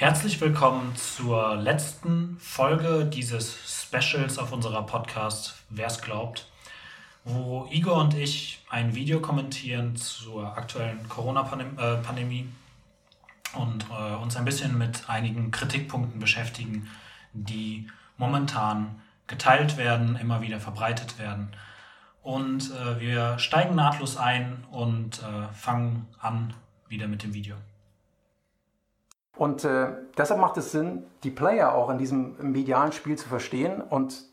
[0.00, 3.54] Herzlich willkommen zur letzten Folge dieses
[3.84, 6.48] Specials auf unserer Podcast Wer's glaubt,
[7.24, 12.48] wo Igor und ich ein Video kommentieren zur aktuellen Corona-Pandemie
[13.54, 16.88] und äh, uns ein bisschen mit einigen Kritikpunkten beschäftigen,
[17.34, 21.54] die momentan geteilt werden, immer wieder verbreitet werden.
[22.22, 26.54] Und äh, wir steigen nahtlos ein und äh, fangen an
[26.88, 27.56] wieder mit dem Video.
[29.40, 29.86] Und äh,
[30.18, 33.80] deshalb macht es Sinn, die Player auch in diesem medialen Spiel zu verstehen.
[33.80, 34.26] Und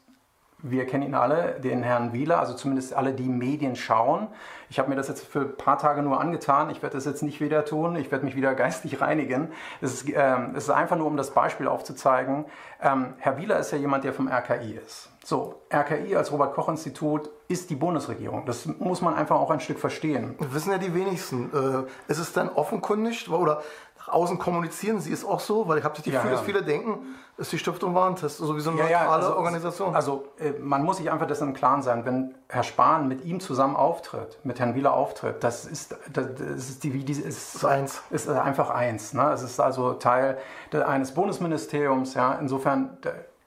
[0.61, 4.27] wir kennen ihn alle, den Herrn Wieler, also zumindest alle, die Medien schauen.
[4.69, 6.69] Ich habe mir das jetzt für ein paar Tage nur angetan.
[6.71, 7.95] Ich werde das jetzt nicht wieder tun.
[7.95, 9.53] Ich werde mich wieder geistig reinigen.
[9.79, 12.43] Es ist, ähm, es ist einfach nur, um das Beispiel aufzuzeigen.
[12.81, 15.09] Ähm, Herr Wieler ist ja jemand, der vom RKI ist.
[15.23, 18.45] So, RKI als Robert-Koch-Institut ist die Bundesregierung.
[18.45, 20.35] Das muss man einfach auch ein Stück verstehen.
[20.39, 21.51] Wissen ja die wenigsten.
[21.53, 23.61] Äh, ist es dann offenkundig oder
[24.07, 25.67] außen kommunizieren Sie es auch so?
[25.67, 26.31] Weil ich habe das Gefühl, ja, ja.
[26.31, 26.99] dass viele denken,
[27.37, 29.95] ist die Stiftung Warentest sowieso eine ja, neutrale also, Organisation.
[29.95, 33.39] Also äh, man muss sich einfach dessen im Klaren sein, wenn Herr Spahn mit ihm
[33.39, 38.01] zusammen auftritt, mit Herrn Wieler auftritt, das ist, das, ist die, die ist, ist eins.
[38.09, 39.13] Ist einfach eins.
[39.13, 39.31] Ne?
[39.31, 40.37] Es ist also Teil
[40.71, 42.15] eines Bundesministeriums.
[42.15, 42.33] Ja?
[42.35, 42.97] Insofern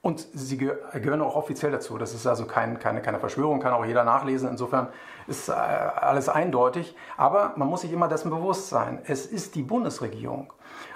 [0.03, 1.99] und sie gehören auch offiziell dazu.
[1.99, 4.49] Das ist also kein, keine, keine Verschwörung, kann auch jeder nachlesen.
[4.49, 4.87] Insofern
[5.27, 6.95] ist äh, alles eindeutig.
[7.17, 8.99] Aber man muss sich immer dessen bewusst sein.
[9.05, 10.51] Es ist die Bundesregierung.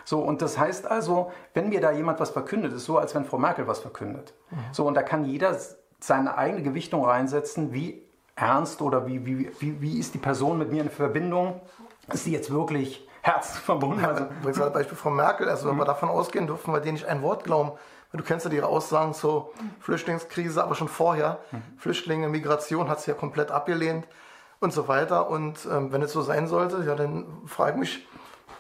[0.06, 3.26] So, und das heißt also, wenn mir da jemand was verkündet, ist so, als wenn
[3.26, 4.34] Frau Merkel was verkündet.
[4.50, 4.58] Mhm.
[4.72, 5.56] So, und da kann jeder
[6.00, 8.02] seine eigene Gewichtung reinsetzen, wie
[8.36, 11.62] ernst oder wie, wie, wie, wie ist die Person mit mir in Verbindung?
[12.12, 14.04] Ist sie jetzt wirklich herzverbunden?
[14.04, 15.82] Also, Beispiel Frau Merkel, also wenn mhm.
[15.82, 17.74] wir davon ausgehen, dürfen wir denen nicht ein Wort glauben.
[18.18, 21.40] Du kennst ja ihre Aussagen zur Flüchtlingskrise, aber schon vorher.
[21.52, 21.62] Mhm.
[21.78, 24.08] Flüchtlinge, Migration hat sie ja komplett abgelehnt
[24.60, 25.30] und so weiter.
[25.30, 28.08] Und ähm, wenn es so sein sollte, ja, dann frage ich mich,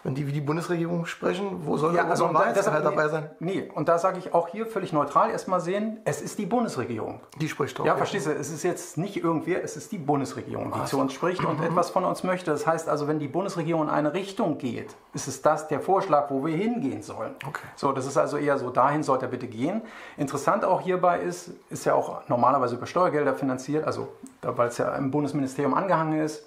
[0.06, 3.32] wenn die wie die Bundesregierung sprechen, wo soll ja, also da, halt dabei sein?
[3.40, 7.22] Nee, und da sage ich auch hier völlig neutral erstmal sehen, es ist die Bundesregierung.
[7.42, 7.88] Die spricht doch.
[7.88, 11.00] Ja, verstehst du, es ist jetzt nicht irgendwer, es ist die Bundesregierung, die Ach, zu
[11.00, 12.52] uns spricht und etwas von uns möchte.
[12.52, 16.30] Das heißt also, wenn die Bundesregierung in eine Richtung geht, ist es das der Vorschlag,
[16.30, 17.34] wo wir hingehen sollen.
[17.44, 17.66] Okay.
[17.76, 19.82] So, das ist also eher so, dahin sollte er bitte gehen.
[20.18, 24.10] Interessant auch hierbei ist, ist ja auch normalerweise über Steuergelder finanziert, also
[24.44, 26.46] weil es ja im Bundesministerium angehangen ist,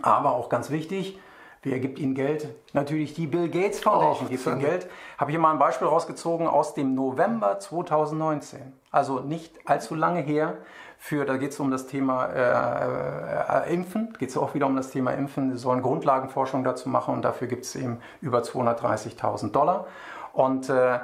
[0.00, 1.18] aber auch ganz wichtig,
[1.64, 2.54] Wer gibt Ihnen Geld?
[2.74, 4.86] Natürlich die Bill Gates Foundation oh, gibt Ihnen Geld.
[5.16, 8.60] Habe ich mal ein Beispiel rausgezogen aus dem November 2019.
[8.90, 10.58] Also nicht allzu lange her.
[10.98, 14.76] Für, da geht es um das Thema äh, äh, Impfen, geht es auch wieder um
[14.76, 15.52] das Thema Impfen.
[15.52, 19.86] Sie sollen Grundlagenforschung dazu machen und dafür gibt es eben über 230.000 Dollar.
[20.34, 20.98] Und äh,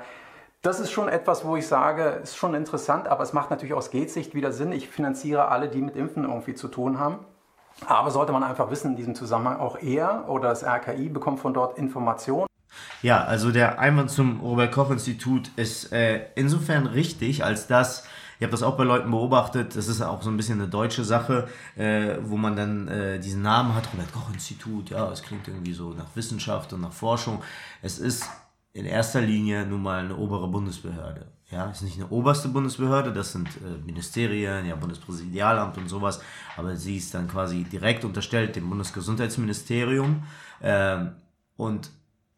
[0.63, 3.91] das ist schon etwas, wo ich sage, ist schon interessant, aber es macht natürlich aus
[3.91, 4.73] Geldsicht wieder Sinn.
[4.73, 7.19] Ich finanziere alle, die mit Impfen irgendwie zu tun haben.
[7.87, 11.55] Aber sollte man einfach wissen, in diesem Zusammenhang auch er oder das RKI bekommt von
[11.55, 12.47] dort Informationen.
[13.03, 18.05] Ja, also der Einwand zum Robert-Koch-Institut ist äh, insofern richtig, als dass
[18.41, 21.05] ich habe das auch bei Leuten beobachtet, das ist auch so ein bisschen eine deutsche
[21.05, 21.47] Sache,
[21.77, 26.07] äh, wo man dann äh, diesen Namen hat, Robert-Koch-Institut, ja, es klingt irgendwie so nach
[26.15, 27.43] Wissenschaft und nach Forschung.
[27.83, 28.25] Es ist
[28.73, 31.27] in erster Linie nun mal eine obere Bundesbehörde.
[31.51, 36.21] Ja, ist nicht eine oberste Bundesbehörde, das sind äh, Ministerien, ja, Bundespräsidialamt und sowas,
[36.57, 40.23] aber sie ist dann quasi direkt unterstellt dem Bundesgesundheitsministerium
[40.61, 41.07] äh,
[41.57, 41.91] und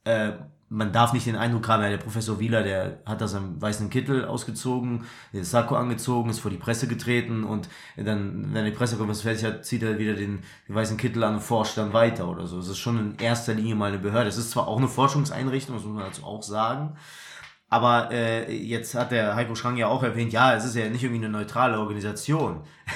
[0.04, 0.32] äh,
[0.72, 3.90] man darf nicht den Eindruck haben, ja, der Professor Wieler, der hat da seinen weißen
[3.90, 9.20] Kittel ausgezogen, den Sakko angezogen, ist vor die Presse getreten und dann, wenn die Pressekonferenz
[9.20, 12.46] fertig hat, zieht er wieder den, den weißen Kittel an und forscht dann weiter oder
[12.46, 12.58] so.
[12.58, 14.30] Es ist schon in erster Linie mal eine Behörde.
[14.30, 16.96] Es ist zwar auch eine Forschungseinrichtung, das muss man dazu auch sagen,
[17.68, 21.04] aber äh, jetzt hat der Heiko Schrang ja auch erwähnt, ja, es ist ja nicht
[21.04, 22.62] irgendwie eine neutrale Organisation.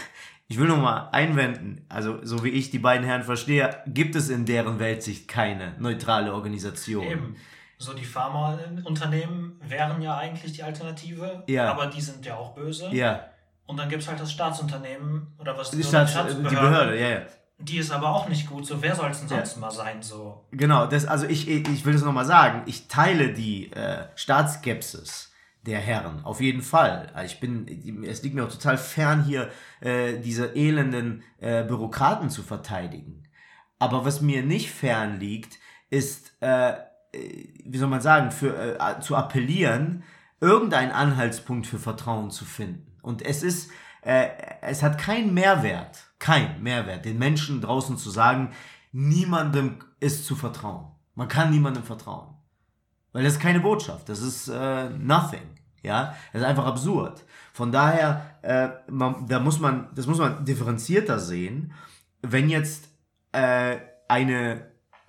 [0.49, 4.29] Ich will nur mal einwenden, also so wie ich die beiden Herren verstehe, gibt es
[4.29, 7.05] in deren Weltsicht keine neutrale Organisation.
[7.05, 7.37] Eben.
[7.79, 11.71] So die Pharmaunternehmen wären ja eigentlich die Alternative, ja.
[11.71, 12.89] aber die sind ja auch böse.
[12.91, 13.27] Ja.
[13.67, 17.21] Und dann gibt es halt das Staatsunternehmen oder was die, Staats die Behörde, ja, ja.
[17.59, 18.67] Die ist aber auch nicht gut.
[18.67, 19.61] So, wer soll es denn sonst ja.
[19.61, 20.03] mal sein?
[20.03, 20.45] So.
[20.53, 22.63] Genau, das, also ich, ich will das nochmal sagen.
[22.67, 25.33] Ich teile die äh, Staatsskepsis
[25.63, 27.13] der Herren, auf jeden Fall.
[27.25, 29.51] Ich bin, es liegt mir auch total fern, hier
[29.81, 33.27] äh, diese elenden äh, Bürokraten zu verteidigen.
[33.79, 35.59] Aber was mir nicht fern liegt,
[35.91, 36.75] ist, äh,
[37.13, 40.03] wie soll man sagen, für, äh, zu appellieren,
[40.41, 42.97] irgendeinen Anhaltspunkt für Vertrauen zu finden.
[43.03, 43.71] Und es ist,
[44.03, 44.29] äh,
[44.63, 48.53] es hat keinen Mehrwert, kein Mehrwert, den Menschen draußen zu sagen,
[48.93, 50.93] niemandem ist zu vertrauen.
[51.15, 52.35] Man kann niemandem vertrauen.
[53.13, 55.57] Weil das ist keine Botschaft, das ist äh, nothing.
[55.83, 57.25] Ja, das ist einfach absurd.
[57.53, 61.73] Von daher, äh, man, da muss man, das muss man differenzierter sehen.
[62.23, 62.89] Wenn jetzt
[63.33, 63.77] äh,
[64.09, 64.67] eine,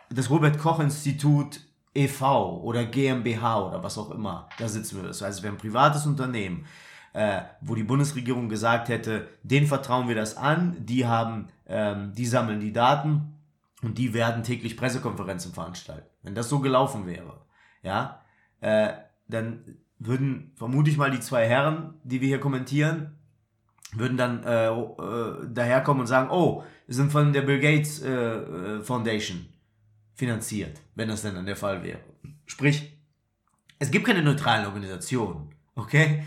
[0.09, 1.61] das Robert Koch Institut
[1.97, 2.61] e.V.
[2.61, 5.07] oder GmbH oder was auch immer, da sitzen wir.
[5.07, 6.65] Das heißt, wir haben ein privates Unternehmen,
[7.13, 12.25] äh, wo die Bundesregierung gesagt hätte, denen vertrauen wir das an, die haben, ähm, die
[12.25, 13.33] sammeln die Daten
[13.81, 16.07] und die werden täglich Pressekonferenzen veranstalten.
[16.21, 17.41] Wenn das so gelaufen wäre,
[17.81, 18.21] ja,
[18.61, 18.93] äh,
[19.27, 23.17] dann würden vermute ich mal die zwei Herren, die wir hier kommentieren,
[23.93, 28.11] würden dann äh, äh, daherkommen und sagen, oh, wir sind von der Bill Gates äh,
[28.11, 29.47] äh, Foundation
[30.17, 31.99] finanziert, wenn das denn dann der Fall wäre.
[32.45, 32.97] Sprich,
[33.79, 35.53] es gibt keine neutralen Organisationen.
[35.75, 36.23] Okay?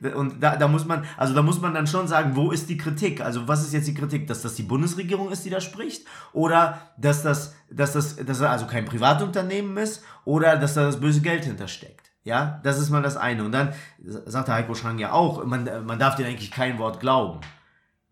[0.00, 0.14] Ja.
[0.14, 2.76] Und da, da muss man, also da muss man dann schon sagen, wo ist die
[2.76, 3.20] Kritik?
[3.20, 4.28] Also was ist jetzt die Kritik?
[4.28, 6.06] Dass das die Bundesregierung ist, die da spricht?
[6.32, 10.04] Oder dass das, dass das, dass das also kein Privatunternehmen ist?
[10.24, 12.12] Oder dass da das böse Geld hintersteckt?
[12.22, 13.44] Ja, das ist mal das eine.
[13.44, 17.00] Und dann sagt der Heiko Schrang ja auch, man, man darf dir eigentlich kein Wort
[17.00, 17.40] glauben.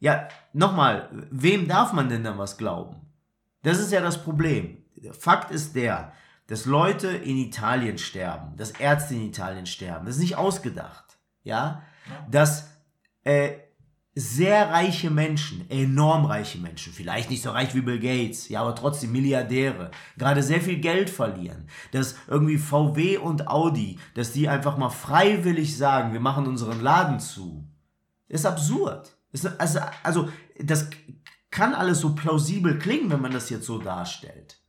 [0.00, 2.96] Ja, nochmal, wem darf man denn dann was glauben?
[3.62, 4.83] Das ist ja das Problem.
[5.18, 6.12] Fakt ist der,
[6.46, 10.06] dass Leute in Italien sterben, dass Ärzte in Italien sterben.
[10.06, 11.18] Das ist nicht ausgedacht.
[11.42, 11.82] Ja,
[12.30, 12.70] dass
[13.24, 13.52] äh,
[14.14, 18.74] sehr reiche Menschen, enorm reiche Menschen, vielleicht nicht so reich wie Bill Gates, ja, aber
[18.74, 24.76] trotzdem Milliardäre, gerade sehr viel Geld verlieren, dass irgendwie VW und Audi, dass die einfach
[24.76, 27.68] mal freiwillig sagen, wir machen unseren Laden zu,
[28.28, 29.16] ist absurd.
[29.32, 30.28] Ist, also, also,
[30.60, 30.90] das
[31.50, 34.60] kann alles so plausibel klingen, wenn man das jetzt so darstellt.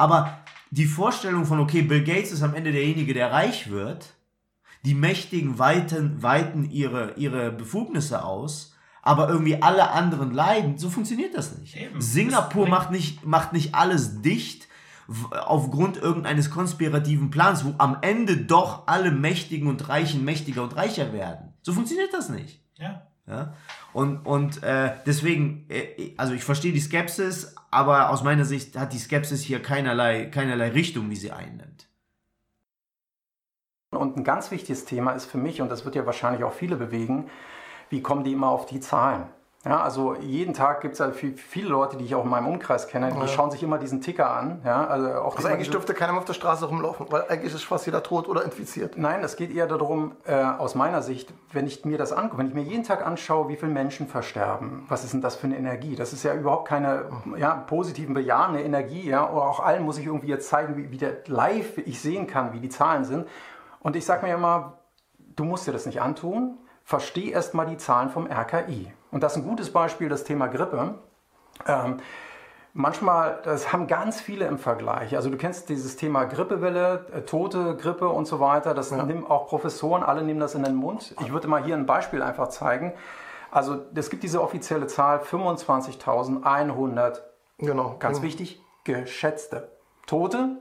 [0.00, 0.38] Aber
[0.70, 4.14] die Vorstellung von, okay, Bill Gates ist am Ende derjenige, der reich wird,
[4.82, 10.78] die Mächtigen weiten, weiten ihre, ihre Befugnisse aus, aber irgendwie alle anderen leiden.
[10.78, 11.76] So funktioniert das nicht.
[11.76, 12.00] Eben.
[12.00, 14.68] Singapur das macht nicht, macht nicht alles dicht
[15.32, 21.12] aufgrund irgendeines konspirativen Plans, wo am Ende doch alle Mächtigen und Reichen mächtiger und reicher
[21.12, 21.52] werden.
[21.60, 22.64] So funktioniert das nicht.
[22.78, 23.06] Ja.
[23.26, 23.54] Ja?
[23.92, 28.92] Und, und äh, deswegen, äh, also ich verstehe die Skepsis, aber aus meiner Sicht hat
[28.92, 31.88] die Skepsis hier keinerlei, keinerlei Richtung, wie sie einnimmt.
[33.90, 36.76] Und ein ganz wichtiges Thema ist für mich, und das wird ja wahrscheinlich auch viele
[36.76, 37.28] bewegen,
[37.88, 39.26] wie kommen die immer auf die Zahlen?
[39.62, 42.88] Ja, also jeden Tag gibt es ja viele Leute, die ich auch in meinem Umkreis
[42.88, 43.28] kenne, die ja.
[43.28, 44.62] schauen sich immer diesen Ticker an.
[44.64, 47.64] Ja, also auch also eigentlich dürfte keiner mehr auf der Straße rumlaufen, weil eigentlich ist
[47.64, 48.96] fast jeder tot oder infiziert.
[48.96, 52.46] Nein, es geht eher darum, äh, aus meiner Sicht, wenn ich mir das angucke, wenn
[52.46, 55.58] ich mir jeden Tag anschaue, wie viele Menschen versterben, was ist denn das für eine
[55.58, 55.94] Energie?
[55.94, 59.10] Das ist ja überhaupt keine ja, positiven, bejahende Energie.
[59.10, 59.28] Ja?
[59.30, 62.54] Oder auch allen muss ich irgendwie jetzt zeigen, wie, wie der live ich sehen kann,
[62.54, 63.28] wie die Zahlen sind.
[63.80, 64.78] Und ich sage mir immer,
[65.18, 68.90] du musst dir das nicht antun, versteh erst mal die Zahlen vom RKI.
[69.10, 70.94] Und das ist ein gutes Beispiel, das Thema Grippe.
[71.66, 71.98] Ähm,
[72.72, 75.16] manchmal, das haben ganz viele im Vergleich.
[75.16, 78.74] Also du kennst dieses Thema Grippewelle, äh, tote Grippe und so weiter.
[78.74, 79.02] Das ja.
[79.02, 81.14] nehmen auch Professoren, alle nehmen das in den Mund.
[81.20, 82.92] Ich würde mal hier ein Beispiel einfach zeigen.
[83.50, 87.20] Also es gibt diese offizielle Zahl 25.100.
[87.58, 87.96] Genau.
[87.98, 89.72] Ganz wichtig, geschätzte
[90.06, 90.56] Tote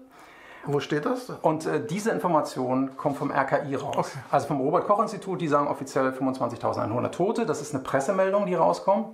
[0.65, 1.29] wo steht das?
[1.29, 3.95] Und äh, diese Information kommt vom RKI raus.
[3.97, 4.19] Okay.
[4.31, 7.45] Also vom Robert-Koch-Institut, die sagen offiziell 25.100 Tote.
[7.45, 9.07] Das ist eine Pressemeldung, die rauskommt.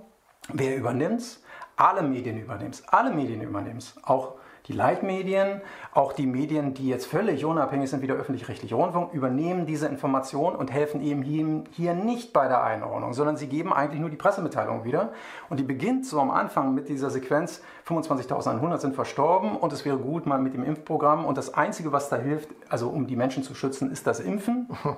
[0.52, 1.42] Wer übernimmt es?
[1.76, 2.86] Alle Medien übernehmen es.
[2.88, 3.94] Alle Medien übernehmen es.
[4.02, 4.34] Auch
[4.68, 5.60] die Leitmedien,
[5.92, 10.56] auch die Medien, die jetzt völlig unabhängig sind wie der öffentlich-rechtliche Rundfunk, übernehmen diese Information
[10.56, 11.22] und helfen eben
[11.70, 15.12] hier nicht bei der Einordnung, sondern sie geben eigentlich nur die Pressemitteilung wieder.
[15.48, 19.98] Und die beginnt so am Anfang mit dieser Sequenz, 25.100 sind verstorben und es wäre
[19.98, 21.24] gut mal mit dem Impfprogramm.
[21.24, 24.68] Und das Einzige, was da hilft, also um die Menschen zu schützen, ist das Impfen.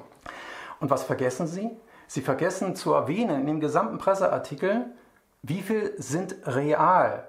[0.80, 1.70] Und was vergessen sie?
[2.06, 4.86] Sie vergessen zu erwähnen in dem gesamten Presseartikel,
[5.42, 7.28] wie viel sind real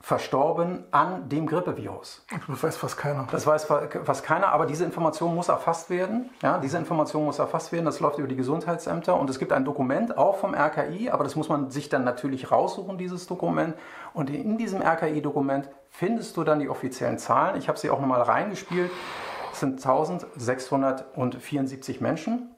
[0.00, 2.24] verstorben an dem Grippevirus.
[2.48, 3.26] Das weiß fast keiner.
[3.30, 6.30] Das weiß fast keiner, aber diese Information muss erfasst werden.
[6.42, 7.86] Ja, diese Information muss erfasst werden.
[7.86, 11.34] Das läuft über die Gesundheitsämter und es gibt ein Dokument auch vom RKI, aber das
[11.34, 13.74] muss man sich dann natürlich raussuchen, dieses Dokument.
[14.12, 17.56] Und in diesem RKI-Dokument findest du dann die offiziellen Zahlen.
[17.56, 18.90] Ich habe sie auch nochmal reingespielt.
[19.52, 22.55] Es sind 1674 Menschen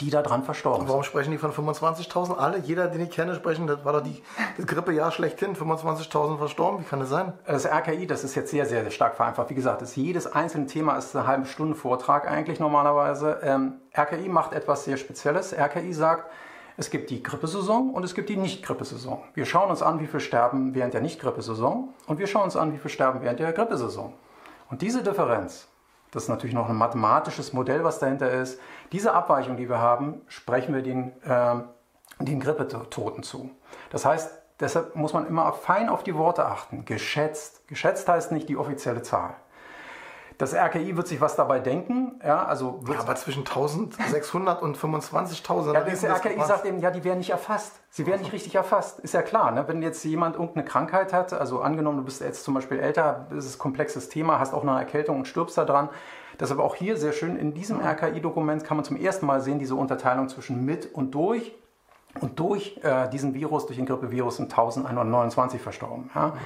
[0.00, 0.88] die da dran verstorben sind.
[0.88, 2.36] Warum sprechen die von 25.000?
[2.36, 4.22] Alle, jeder, den ich kenne, sprechen, das war doch die,
[4.56, 6.80] das Grippejahr schlechthin, 25.000 verstorben.
[6.80, 7.32] Wie kann das sein?
[7.46, 9.50] Das RKI, das ist jetzt sehr, sehr, sehr stark vereinfacht.
[9.50, 13.40] Wie gesagt, das jedes einzelne Thema ist eine halbe Stunde Vortrag eigentlich normalerweise.
[13.42, 15.52] Ähm, RKI macht etwas sehr Spezielles.
[15.52, 16.30] RKI sagt,
[16.76, 19.20] es gibt die Grippesaison und es gibt die Nicht-Grippesaison.
[19.34, 22.72] Wir schauen uns an, wie viel sterben während der Nicht-Grippesaison und wir schauen uns an,
[22.72, 24.12] wie viel sterben während der Grippesaison.
[24.70, 25.66] Und diese Differenz,
[26.12, 28.60] das ist natürlich noch ein mathematisches Modell, was dahinter ist.
[28.92, 31.56] Diese Abweichung, die wir haben, sprechen wir den, äh,
[32.20, 33.50] den Grippetoten zu.
[33.90, 34.30] Das heißt,
[34.60, 36.84] deshalb muss man immer fein auf die Worte achten.
[36.84, 37.66] Geschätzt.
[37.68, 39.34] Geschätzt heißt nicht die offizielle Zahl.
[40.38, 42.20] Das RKI wird sich was dabei denken.
[42.24, 45.74] Ja, also ja, aber zwischen 1600 und 25.000.
[45.74, 47.72] Ja, das RKI sagt eben, ja, die werden nicht erfasst.
[47.90, 49.00] Sie werden nicht richtig erfasst.
[49.00, 49.50] Ist ja klar.
[49.50, 49.66] Ne?
[49.66, 53.46] Wenn jetzt jemand irgendeine Krankheit hat, also angenommen, du bist jetzt zum Beispiel älter, ist
[53.46, 55.58] es ein komplexes Thema, hast auch eine Erkältung und stirbst
[56.38, 56.56] da dran.
[56.56, 59.74] Deshalb auch hier sehr schön, in diesem RKI-Dokument kann man zum ersten Mal sehen, diese
[59.74, 61.52] Unterteilung zwischen mit und durch.
[62.20, 66.10] Und durch äh, diesen Virus, durch den Grippevirus, sind 1129 verstorben.
[66.14, 66.36] Ja?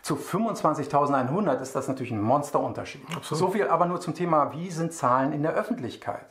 [0.00, 3.02] Zu 25.100 ist das natürlich ein Monsterunterschied.
[3.14, 3.38] Absolut.
[3.38, 6.26] So viel aber nur zum Thema, wie sind Zahlen in der Öffentlichkeit?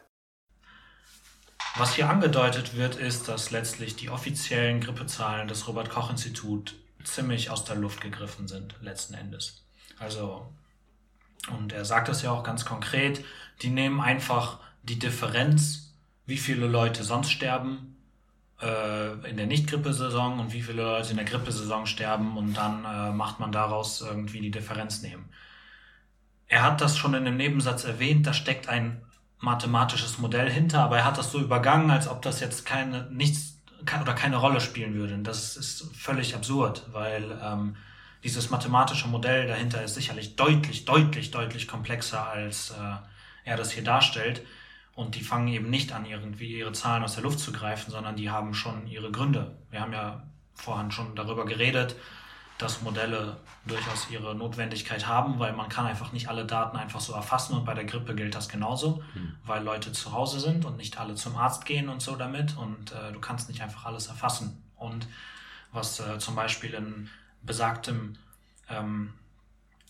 [1.78, 7.52] Was hier angedeutet wird, ist, dass letztlich die offiziellen Grippezahlen des Robert Koch Institut ziemlich
[7.52, 9.68] aus der Luft gegriffen sind, letzten Endes.
[10.00, 10.48] Also,
[11.50, 13.24] und er sagt das ja auch ganz konkret,
[13.62, 15.94] die nehmen einfach die Differenz,
[16.26, 17.98] wie viele Leute sonst sterben,
[18.62, 23.12] äh, in der Nicht-Grippesaison und wie viele Leute in der Grippesaison sterben und dann äh,
[23.12, 25.30] macht man daraus irgendwie die Differenz nehmen.
[26.48, 29.02] Er hat das schon in einem Nebensatz erwähnt, da steckt ein
[29.40, 33.58] mathematisches Modell hinter, aber er hat das so übergangen, als ob das jetzt keine nichts
[34.02, 35.14] oder keine Rolle spielen würde.
[35.14, 37.76] Und das ist völlig absurd, weil ähm,
[38.24, 42.96] dieses mathematische Modell dahinter ist sicherlich deutlich, deutlich, deutlich komplexer, als äh,
[43.44, 44.42] er das hier darstellt.
[44.96, 48.16] Und die fangen eben nicht an, irgendwie ihre Zahlen aus der Luft zu greifen, sondern
[48.16, 49.56] die haben schon ihre Gründe.
[49.70, 50.24] Wir haben ja
[50.56, 51.96] vorhin schon darüber geredet,
[52.58, 57.14] dass Modelle durchaus ihre Notwendigkeit haben, weil man kann einfach nicht alle Daten einfach so
[57.14, 59.36] erfassen und bei der Grippe gilt das genauso, mhm.
[59.46, 62.92] weil Leute zu Hause sind und nicht alle zum Arzt gehen und so damit und
[62.92, 64.64] äh, du kannst nicht einfach alles erfassen.
[64.76, 65.08] Und
[65.72, 67.10] was äh, zum Beispiel in
[67.42, 68.18] besagtem
[68.70, 69.14] ähm,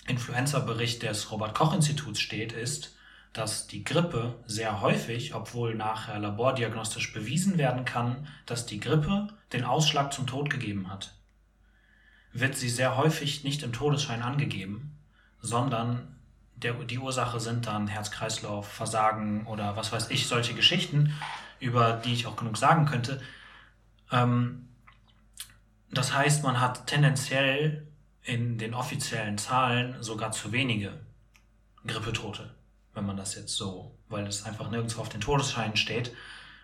[0.07, 2.95] Influenza-Bericht des Robert-Koch-Instituts steht, ist,
[3.33, 9.63] dass die Grippe sehr häufig, obwohl nachher labordiagnostisch bewiesen werden kann, dass die Grippe den
[9.63, 11.13] Ausschlag zum Tod gegeben hat,
[12.33, 14.97] wird sie sehr häufig nicht im Todesschein angegeben,
[15.41, 16.15] sondern
[16.55, 21.13] der, die Ursache sind dann Herz-Kreislauf, Versagen oder was weiß ich, solche Geschichten,
[21.59, 23.21] über die ich auch genug sagen könnte.
[24.11, 24.66] Ähm,
[25.91, 27.87] das heißt, man hat tendenziell
[28.23, 30.99] in den offiziellen Zahlen sogar zu wenige
[31.85, 32.57] Grippetote
[32.97, 36.13] wenn man das jetzt so, weil es einfach nirgendwo auf den Todesscheinen steht,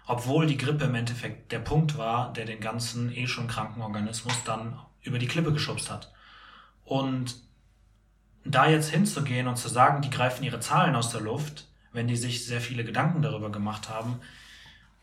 [0.05, 4.33] obwohl die Grippe im Endeffekt der Punkt war, der den ganzen eh schon kranken Organismus
[4.43, 6.11] dann über die Klippe geschubst hat.
[6.83, 7.35] Und
[8.43, 12.17] da jetzt hinzugehen und zu sagen, die greifen ihre Zahlen aus der Luft, wenn die
[12.17, 14.19] sich sehr viele Gedanken darüber gemacht haben,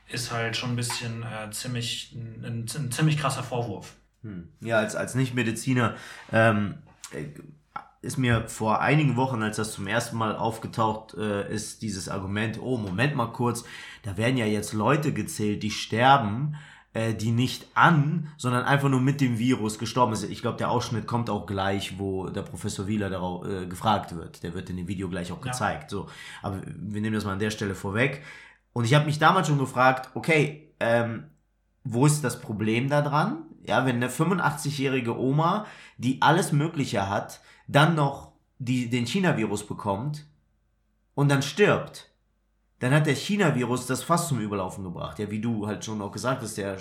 [0.08, 3.94] ist halt schon ein bisschen äh, ziemlich ein, ein, ziemlich krasser Vorwurf.
[4.22, 4.48] Hm.
[4.60, 5.94] Ja, als, als Nicht-Mediziner
[6.32, 6.74] ähm,
[8.02, 12.58] ist mir vor einigen Wochen, als das zum ersten Mal aufgetaucht äh, ist, dieses Argument,
[12.60, 13.64] oh, Moment mal kurz,
[14.02, 16.56] da werden ja jetzt Leute gezählt, die sterben,
[16.92, 20.32] äh, die nicht an, sondern einfach nur mit dem Virus gestorben sind.
[20.32, 24.42] Ich glaube, der Ausschnitt kommt auch gleich, wo der Professor Wieler darauf äh, gefragt wird.
[24.42, 25.92] Der wird in dem Video gleich auch gezeigt.
[25.92, 25.98] Ja.
[25.98, 26.08] So,
[26.42, 28.22] aber wir nehmen das mal an der Stelle vorweg.
[28.72, 31.24] Und ich habe mich damals schon gefragt, okay, ähm,
[31.84, 33.42] wo ist das Problem da dran?
[33.70, 35.64] Ja, wenn eine 85-jährige Oma,
[35.96, 40.26] die alles Mögliche hat, dann noch die, den China-Virus bekommt
[41.14, 42.10] und dann stirbt,
[42.80, 45.20] dann hat der China-Virus das fast zum Überlaufen gebracht.
[45.20, 46.78] Ja, wie du halt schon auch gesagt hast, der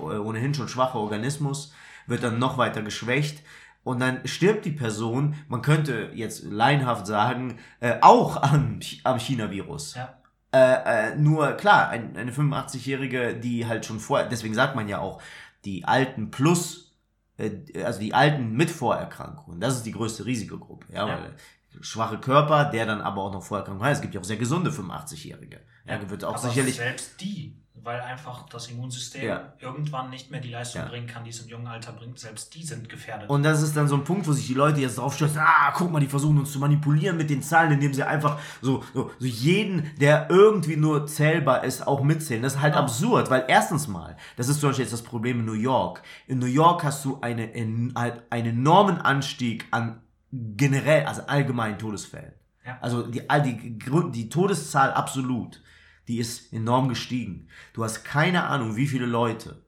[0.00, 1.72] ohnehin schon schwache Organismus
[2.08, 3.44] wird dann noch weiter geschwächt
[3.84, 9.94] und dann stirbt die Person, man könnte jetzt laienhaft sagen, äh, auch am, am China-Virus.
[9.94, 10.20] Ja.
[10.52, 14.98] Äh, äh, nur klar, ein, eine 85-Jährige, die halt schon vorher, deswegen sagt man ja
[14.98, 15.22] auch,
[15.64, 16.96] die Alten plus
[17.36, 20.86] äh, also die Alten mit Vorerkrankungen, das ist die größte Risikogruppe.
[20.92, 21.22] Ja, ja.
[21.22, 21.34] Weil
[21.80, 23.96] schwache Körper, der dann aber auch noch Vorerkrankungen hat.
[23.96, 25.60] Es gibt ja auch sehr gesunde 85-Jährige.
[25.86, 26.76] Ja, wird auch aber sicherlich.
[26.76, 29.52] Selbst die, weil einfach das Immunsystem ja.
[29.60, 30.88] irgendwann nicht mehr die Leistung ja.
[30.88, 32.18] bringen kann, die es im jungen Alter bringt.
[32.18, 33.30] Selbst die sind gefährdet.
[33.30, 35.72] Und das ist dann so ein Punkt, wo sich die Leute jetzt drauf stürzen, ah,
[35.74, 39.10] guck mal, die versuchen uns zu manipulieren mit den Zahlen, indem sie einfach so, so,
[39.18, 42.42] so jeden, der irgendwie nur zählbar ist, auch mitzählen.
[42.42, 42.80] Das ist halt ja.
[42.80, 46.02] absurd, weil erstens mal, das ist zum Beispiel jetzt das Problem in New York.
[46.26, 47.50] In New York hast du eine,
[47.94, 50.00] halt einen enormen Anstieg an
[50.32, 52.32] generell, also allgemeinen Todesfällen.
[52.64, 52.78] Ja.
[52.80, 53.80] Also die, die,
[54.12, 55.62] die Todeszahl absolut
[56.10, 57.46] die ist enorm gestiegen.
[57.72, 59.64] Du hast keine Ahnung, wie viele Leute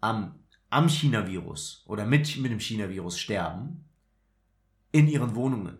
[0.00, 0.34] am,
[0.70, 3.84] am China-Virus oder mit, mit dem China-Virus sterben
[4.90, 5.78] in ihren Wohnungen.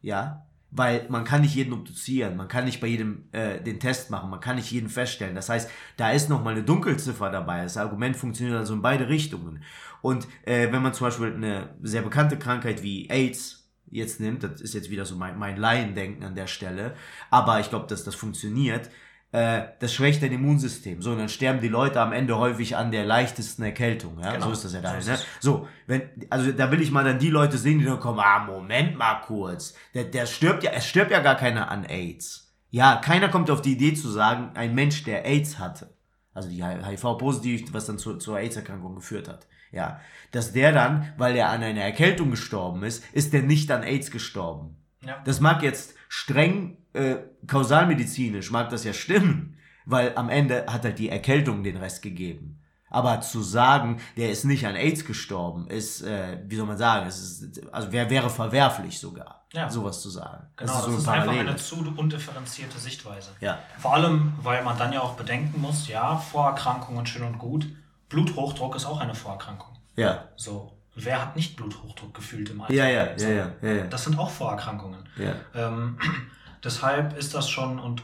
[0.00, 4.12] Ja, weil man kann nicht jeden obduzieren, man kann nicht bei jedem äh, den Test
[4.12, 5.34] machen, man kann nicht jeden feststellen.
[5.34, 7.64] Das heißt, da ist nochmal eine Dunkelziffer dabei.
[7.64, 9.64] Das Argument funktioniert also in beide Richtungen.
[10.02, 13.59] Und äh, wenn man zum Beispiel eine sehr bekannte Krankheit wie AIDS
[13.90, 16.94] jetzt nimmt, das ist jetzt wieder so mein, mein Laiendenken an der Stelle,
[17.30, 18.90] aber ich glaube, dass das funktioniert.
[19.32, 21.02] äh, das schwächt dein Immunsystem.
[21.02, 24.18] So, und dann sterben die Leute am Ende häufig an der leichtesten Erkältung.
[24.20, 24.32] Ja?
[24.32, 24.46] Genau.
[24.46, 25.00] So ist das ja da.
[25.00, 25.18] So, ne?
[25.40, 28.40] so, wenn, also da will ich mal dann die Leute sehen, die dann kommen, ah,
[28.44, 29.74] Moment mal kurz.
[29.94, 32.52] Der, der stirbt ja, es stirbt ja gar keiner an AIDS.
[32.70, 35.92] Ja, keiner kommt auf die Idee zu sagen, ein Mensch, der AIDS hatte,
[36.32, 39.46] also die HIV-positiv, was dann zu, zur AIDS-Erkrankung geführt hat.
[39.72, 40.00] Ja,
[40.32, 44.10] dass der dann, weil er an einer Erkältung gestorben ist, ist der nicht an AIDS
[44.10, 44.76] gestorben.
[45.02, 45.20] Ja.
[45.24, 50.98] Das mag jetzt streng äh, kausalmedizinisch mag das ja stimmen, weil am Ende hat halt
[50.98, 52.56] die Erkältung den Rest gegeben.
[52.92, 57.06] Aber zu sagen, der ist nicht an AIDS gestorben, ist, äh, wie soll man sagen,
[57.06, 59.70] es ist, also wär, wäre verwerflich sogar, ja.
[59.70, 60.48] sowas zu sagen.
[60.56, 63.30] Genau, das ist, so das ist einfach eine zu undifferenzierte Sichtweise.
[63.40, 63.60] Ja.
[63.78, 67.68] Vor allem, weil man dann ja auch bedenken muss, ja, Vorerkrankungen schön und gut,
[68.10, 69.78] Bluthochdruck ist auch eine Vorerkrankung.
[69.96, 70.28] Ja.
[70.36, 70.76] So.
[70.94, 72.74] Wer hat nicht Bluthochdruck gefühlt im Alter?
[72.74, 73.26] Ja, ja, so.
[73.26, 73.86] ja, ja, ja, ja.
[73.86, 75.08] Das sind auch Vorerkrankungen.
[75.16, 75.34] Ja.
[75.54, 75.98] Ähm,
[76.64, 78.02] deshalb ist das schon und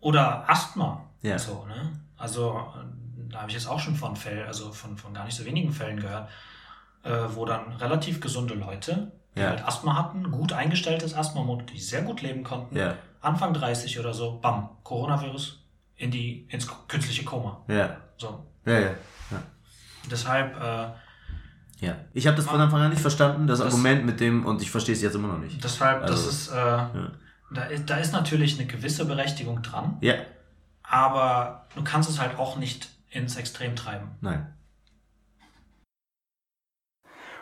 [0.00, 1.04] oder Asthma.
[1.22, 1.38] Ja.
[1.38, 1.92] So, ne?
[2.16, 2.66] Also
[3.30, 5.72] da habe ich jetzt auch schon von Fällen, also von, von gar nicht so wenigen
[5.72, 6.28] Fällen gehört,
[7.04, 9.50] äh, wo dann relativ gesunde Leute, die ja.
[9.50, 12.96] halt Asthma hatten, gut eingestelltes Asthma, die sehr gut leben konnten, ja.
[13.20, 15.62] Anfang 30 oder so, bam, Coronavirus
[15.96, 17.62] in die, ins künstliche Koma.
[17.68, 17.98] Ja.
[18.16, 18.46] So.
[18.64, 18.90] Ja, ja.
[19.30, 19.42] ja.
[20.10, 24.20] Deshalb, äh, ja, ich habe das von Anfang an nicht verstanden, das, das, Argument mit
[24.20, 25.62] dem, und ich verstehe es jetzt immer noch nicht.
[25.62, 27.12] Deshalb, also, das ist, äh, ja.
[27.50, 29.96] da, da ist natürlich eine gewisse Berechtigung dran.
[30.00, 30.14] Ja.
[30.82, 34.10] Aber du kannst es halt auch nicht ins Extrem treiben.
[34.20, 34.52] Nein.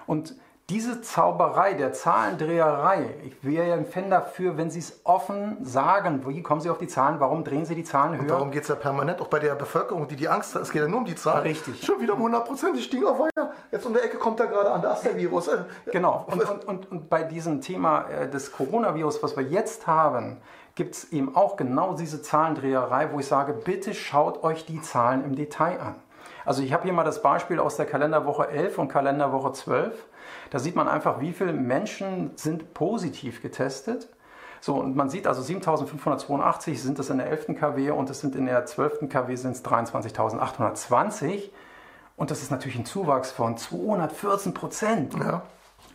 [0.06, 0.34] Und
[0.70, 6.22] diese Zauberei der Zahlendreherei, ich wäre ja ein Fan dafür, wenn Sie es offen sagen,
[6.26, 8.20] wie kommen Sie auf die Zahlen, warum drehen Sie die Zahlen höher?
[8.20, 10.70] Und darum geht es ja permanent, auch bei der Bevölkerung, die die Angst hat, es
[10.70, 11.42] geht ja nur um die Zahlen.
[11.42, 11.82] Richtig.
[11.82, 13.52] Schon wieder um 100 Prozent, die stiegen auf weiter.
[13.72, 15.48] Jetzt um der Ecke kommt da gerade an, da ist der Virus.
[15.48, 19.86] Äh, genau, und, und, und, und bei diesem Thema äh, des Coronavirus, was wir jetzt
[19.86, 20.36] haben,
[20.74, 25.24] gibt es eben auch genau diese Zahlendreherei, wo ich sage, bitte schaut euch die Zahlen
[25.24, 25.94] im Detail an.
[26.44, 29.92] Also ich habe hier mal das Beispiel aus der Kalenderwoche 11 und Kalenderwoche 12.
[30.50, 34.08] Da sieht man einfach, wie viele Menschen sind positiv getestet.
[34.60, 37.58] So, und man sieht also 7582 sind es in der 11.
[37.58, 39.08] KW und es sind in der 12.
[39.08, 41.50] KW sind es 23.820.
[42.16, 45.14] Und das ist natürlich ein Zuwachs von 214 Prozent.
[45.14, 45.42] Ja.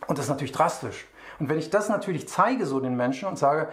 [0.06, 1.06] Und das ist natürlich drastisch.
[1.38, 3.68] Und wenn ich das natürlich zeige so den Menschen und sage,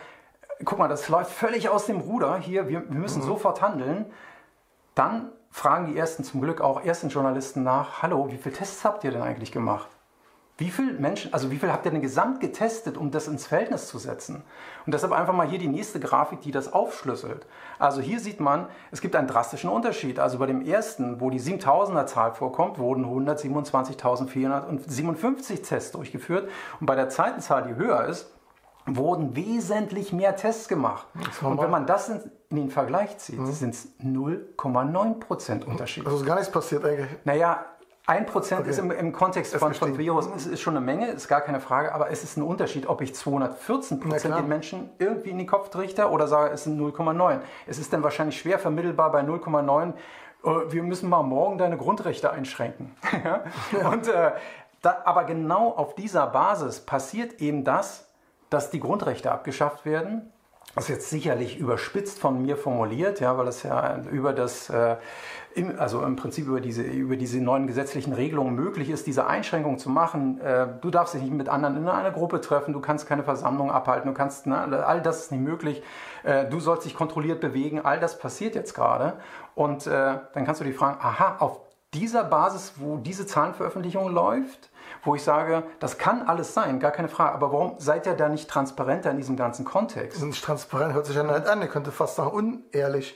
[0.66, 3.28] guck mal, das läuft völlig aus dem Ruder hier, wir, wir müssen mhm.
[3.28, 4.06] sofort handeln,
[4.96, 9.04] dann fragen die ersten zum Glück auch ersten Journalisten nach, hallo, wie viele Tests habt
[9.04, 9.90] ihr denn eigentlich gemacht?
[10.58, 13.88] Wie viele Menschen, also wie viel habt ihr denn gesamt getestet, um das ins Verhältnis
[13.88, 14.44] zu setzen?
[14.86, 17.48] Und deshalb einfach mal hier die nächste Grafik, die das aufschlüsselt.
[17.80, 20.20] Also hier sieht man, es gibt einen drastischen Unterschied.
[20.20, 26.48] Also bei dem ersten, wo die 7000er Zahl vorkommt, wurden 127.457 Tests durchgeführt.
[26.80, 28.32] Und bei der zweiten Zahl, die höher ist,
[28.86, 31.08] wurden wesentlich mehr Tests gemacht.
[31.42, 33.52] Und wenn man das in, den Vergleich zieht, mhm.
[33.52, 36.06] sind es 0,9% Unterschied.
[36.06, 37.10] Also ist gar nichts passiert eigentlich.
[37.24, 37.66] Naja,
[38.08, 38.70] 1% okay.
[38.70, 41.60] ist im, im Kontext von, von Virus ist, ist, schon eine Menge, ist gar keine
[41.60, 45.70] Frage, aber es ist ein Unterschied, ob ich 214% den Menschen irgendwie in den Kopf
[45.70, 47.40] trichte oder sage, es sind 0,9.
[47.68, 49.94] Es ist dann wahrscheinlich schwer vermittelbar bei 0,9.
[50.44, 52.96] Äh, wir müssen mal morgen deine Grundrechte einschränken.
[53.92, 54.32] Und, äh,
[54.82, 58.08] da, aber genau auf dieser Basis passiert eben das,
[58.50, 60.32] dass die Grundrechte abgeschafft werden.
[60.76, 64.96] Das ist jetzt sicherlich überspitzt von mir formuliert, ja, weil es ja über das, äh,
[65.54, 69.80] im, also im Prinzip über diese, über diese neuen gesetzlichen Regelungen möglich ist, diese Einschränkung
[69.80, 70.40] zu machen.
[70.40, 73.70] Äh, du darfst dich nicht mit anderen in einer Gruppe treffen, du kannst keine Versammlung
[73.70, 75.84] abhalten, du kannst, na, all das ist nicht möglich.
[76.24, 79.16] Äh, du sollst dich kontrolliert bewegen, all das passiert jetzt gerade.
[79.56, 81.60] Und äh, dann kannst du dich fragen, aha, auf
[81.94, 84.71] dieser Basis, wo diese Zahlenveröffentlichung läuft,
[85.04, 88.30] wo ich sage, das kann alles sein, gar keine Frage, aber warum seid ihr da
[88.30, 90.22] nicht transparenter in diesem ganzen Kontext?
[90.24, 93.16] Nicht transparent hört sich ja nicht an, ihr könnte fast sagen unehrlich.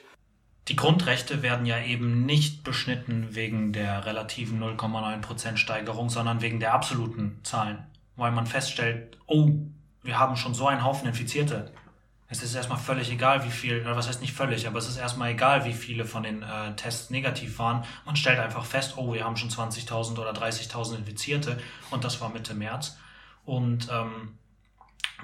[0.67, 6.73] Die Grundrechte werden ja eben nicht beschnitten wegen der relativen 0,9% Steigerung, sondern wegen der
[6.73, 9.51] absoluten Zahlen, weil man feststellt, oh,
[10.01, 11.71] wir haben schon so einen Haufen Infizierte.
[12.43, 14.97] Es ist erstmal völlig egal, wie viel, oder was heißt nicht völlig, aber es ist
[14.97, 17.83] erstmal egal, wie viele von den äh, Tests negativ waren.
[18.05, 21.57] Man stellt einfach fest, oh, wir haben schon 20.000 oder 30.000 Infizierte
[21.91, 22.97] und das war Mitte März.
[23.45, 24.37] Und ähm,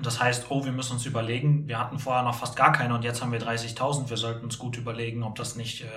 [0.01, 3.03] das heißt, oh, wir müssen uns überlegen, wir hatten vorher noch fast gar keine und
[3.03, 4.09] jetzt haben wir 30.000.
[4.09, 5.87] Wir sollten uns gut überlegen, ob das nicht äh,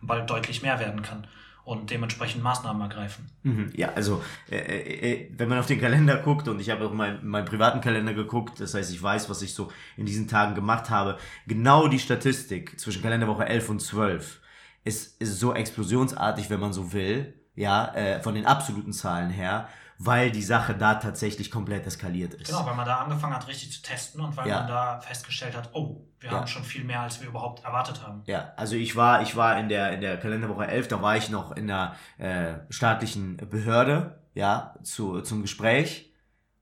[0.00, 1.26] bald deutlich mehr werden kann
[1.64, 3.26] und dementsprechend Maßnahmen ergreifen.
[3.42, 6.86] Mhm, ja, also äh, äh, äh, wenn man auf den Kalender guckt und ich habe
[6.86, 10.28] auch mein, meinen privaten Kalender geguckt, das heißt, ich weiß, was ich so in diesen
[10.28, 14.40] Tagen gemacht habe, genau die Statistik zwischen Kalenderwoche 11 und 12
[14.84, 19.68] ist, ist so explosionsartig, wenn man so will, ja, äh, von den absoluten Zahlen her,
[20.02, 22.46] weil die Sache da tatsächlich komplett eskaliert ist.
[22.46, 24.60] Genau, weil man da angefangen hat, richtig zu testen und weil ja.
[24.60, 26.38] man da festgestellt hat, oh, wir ja.
[26.38, 28.22] haben schon viel mehr, als wir überhaupt erwartet haben.
[28.24, 31.28] Ja, also ich war, ich war in der, in der Kalenderwoche 11, da war ich
[31.28, 36.10] noch in der äh, staatlichen Behörde, ja, zu, zum Gespräch.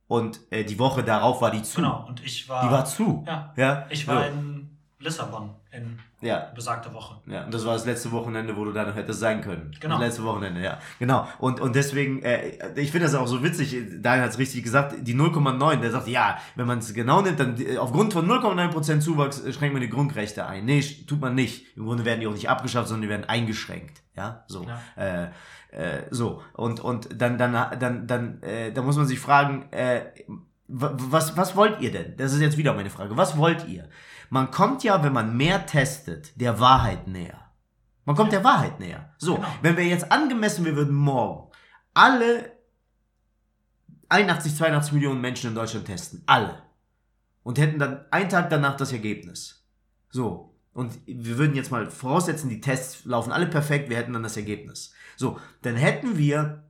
[0.09, 1.77] Und äh, die Woche darauf war die zu.
[1.77, 2.64] Genau, und ich war.
[2.66, 3.22] Die war zu.
[3.24, 3.53] Ja.
[3.57, 3.87] ja?
[3.90, 4.31] Ich war so.
[4.31, 6.50] in Lissabon in ja.
[6.54, 7.20] besagte Woche.
[7.26, 9.70] Ja, und das war das letzte Wochenende, wo du da noch hättest sein können.
[9.81, 9.96] Genau.
[9.96, 10.78] Das letzte Wochenende, ja.
[10.98, 11.28] Genau.
[11.38, 14.96] Und, und deswegen, äh, ich finde das auch so witzig, Daniel hat es richtig gesagt,
[15.00, 19.00] die 0,9, der sagt, ja, wenn man es genau nimmt, dann äh, aufgrund von 0,9%
[19.00, 20.64] Zuwachs äh, schränkt man die Grundrechte ein.
[20.64, 21.76] Nee, tut man nicht.
[21.76, 24.02] Im Grunde werden die auch nicht abgeschafft, sondern die werden eingeschränkt.
[24.16, 24.66] Ja, so.
[24.66, 24.81] Ja.
[24.96, 25.28] Äh,
[25.70, 26.42] äh, so.
[26.54, 30.02] Und, und dann, dann, dann, dann, äh, da muss man sich fragen, äh,
[30.66, 32.16] was, was wollt ihr denn?
[32.16, 33.16] Das ist jetzt wieder meine Frage.
[33.16, 33.88] Was wollt ihr?
[34.31, 37.49] Man kommt ja, wenn man mehr testet, der Wahrheit näher.
[38.05, 39.14] Man kommt der Wahrheit näher.
[39.19, 39.49] So, genau.
[39.62, 41.53] wenn wir jetzt angemessen, wir würden morgen
[41.95, 42.53] alle
[44.09, 46.23] 81, 82 Millionen Menschen in Deutschland testen.
[46.27, 46.62] Alle.
[47.43, 49.67] Und hätten dann einen Tag danach das Ergebnis.
[50.11, 50.55] So.
[50.73, 54.37] Und wir würden jetzt mal voraussetzen, die Tests laufen alle perfekt, wir hätten dann das
[54.37, 54.93] Ergebnis.
[55.17, 56.62] So, dann hätten wir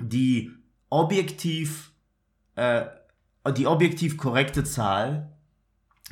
[0.00, 0.50] die
[0.90, 1.92] objektiv,
[2.56, 2.86] äh,
[3.56, 5.33] die objektiv korrekte Zahl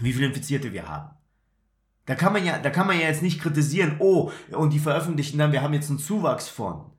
[0.03, 1.11] wie viele Infizierte wir haben.
[2.07, 5.39] Da kann man ja, da kann man ja jetzt nicht kritisieren, oh, und die veröffentlichen
[5.39, 6.91] dann, wir haben jetzt einen Zuwachs von,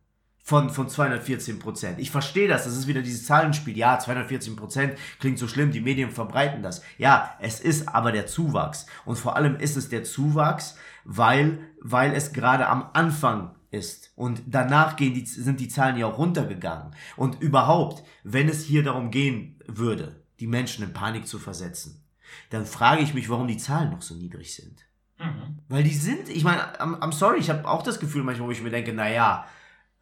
[0.44, 2.00] von, von 214 Prozent.
[2.00, 3.78] Ich verstehe das, das ist wieder dieses Zahlenspiel.
[3.78, 6.84] Ja, 214 Prozent klingt so schlimm, die Medien verbreiten das.
[6.98, 8.86] Ja, es ist aber der Zuwachs.
[9.06, 14.12] Und vor allem ist es der Zuwachs, weil, weil es gerade am Anfang ist.
[14.16, 16.96] Und danach gehen die, sind die Zahlen ja auch runtergegangen.
[17.18, 22.03] Und überhaupt, wenn es hier darum gehen würde, die Menschen in Panik zu versetzen,
[22.50, 24.86] dann frage ich mich, warum die Zahlen noch so niedrig sind.
[25.19, 25.60] Mhm.
[25.69, 28.52] Weil die sind, ich meine, I'm, I'm sorry, ich habe auch das Gefühl manchmal, wo
[28.52, 29.46] ich mir denke, naja,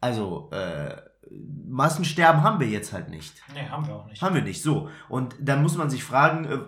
[0.00, 0.96] also äh,
[1.68, 3.34] Massensterben haben wir jetzt halt nicht.
[3.54, 4.20] Nee, haben wir auch nicht.
[4.20, 4.90] Haben wir nicht, so.
[5.08, 6.58] Und dann muss man sich fragen, äh,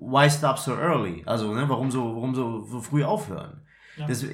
[0.00, 1.22] why stop so early?
[1.26, 3.62] Also, ne, warum so, warum so, so früh aufhören?
[3.96, 4.06] Ja.
[4.06, 4.24] Das,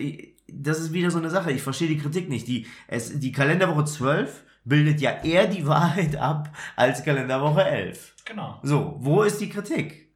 [0.48, 2.48] das ist wieder so eine Sache, ich verstehe die Kritik nicht.
[2.48, 8.14] Die, es, die Kalenderwoche 12 bildet ja eher die Wahrheit ab als Kalenderwoche 11.
[8.24, 8.58] Genau.
[8.62, 10.07] So, wo ist die Kritik?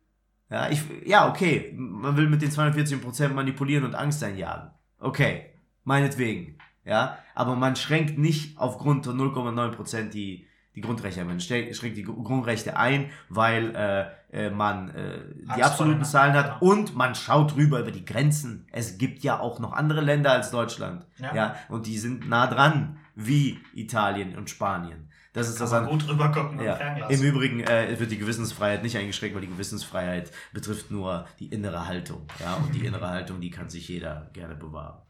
[0.52, 4.70] Ja, ich, ja, okay, man will mit den 214% manipulieren und Angst einjagen.
[4.98, 5.46] Okay,
[5.84, 6.58] meinetwegen.
[6.84, 11.24] Ja, aber man schränkt nicht aufgrund von 0,9% die, die Grundrechte.
[11.24, 15.20] Man schränkt die Grundrechte ein, weil äh, äh, man äh,
[15.56, 18.66] die absoluten Zahlen hat und man schaut rüber über die Grenzen.
[18.72, 21.06] Es gibt ja auch noch andere Länder als Deutschland.
[21.18, 21.34] Ja.
[21.34, 25.08] ja und die sind nah dran, wie Italien und Spanien.
[25.32, 26.74] Das ist Kann das an, gut drüber gucken ja.
[27.08, 31.88] Im Übrigen äh, wird die Gewissensfreiheit nicht eingeschränkt, weil die Gewissensfreiheit betrifft nur die innere
[31.88, 32.26] Haltung.
[32.38, 32.56] Ja?
[32.56, 35.00] Und die innere Haltung, die kann sich jeder gerne bewahren.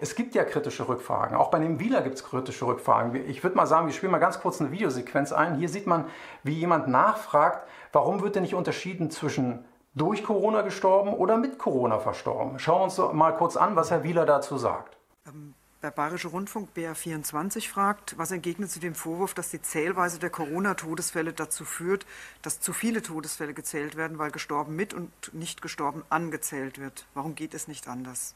[0.00, 1.36] Es gibt ja kritische Rückfragen.
[1.36, 3.14] Auch bei dem Wieler gibt es kritische Rückfragen.
[3.28, 5.56] Ich würde mal sagen, wir spielen mal ganz kurz eine Videosequenz ein.
[5.56, 6.06] Hier sieht man,
[6.42, 12.00] wie jemand nachfragt, warum wird denn nicht unterschieden zwischen durch Corona gestorben oder mit Corona
[12.00, 12.58] verstorben.
[12.58, 14.96] Schauen wir uns mal kurz an, was Herr Wieler dazu sagt.
[15.28, 20.30] Ähm, der Bayerische Rundfunk BR24 fragt, was entgegnet zu dem Vorwurf, dass die Zählweise der
[20.30, 22.06] Corona-Todesfälle dazu führt,
[22.40, 27.04] dass zu viele Todesfälle gezählt werden, weil gestorben mit und nicht gestorben angezählt wird.
[27.12, 28.34] Warum geht es nicht anders?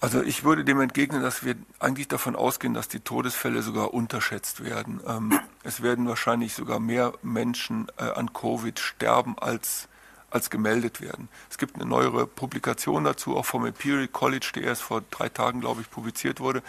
[0.00, 4.64] Also ich würde dem entgegnen, dass wir eigentlich davon ausgehen, dass die Todesfälle sogar unterschätzt
[4.64, 5.00] werden.
[5.06, 9.88] Ähm, es werden wahrscheinlich sogar mehr Menschen äh, an Covid sterben als
[10.30, 11.28] als gemeldet werden.
[11.50, 15.60] Es gibt eine neuere Publikation dazu, auch vom Imperial College, die erst vor drei Tagen,
[15.60, 16.62] glaube ich, publiziert wurde.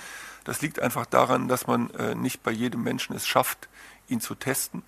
[0.43, 3.69] Das liegt einfach daran, dass man äh, nicht bei jedem Menschen es schafft,
[4.08, 4.84] ihn zu testen.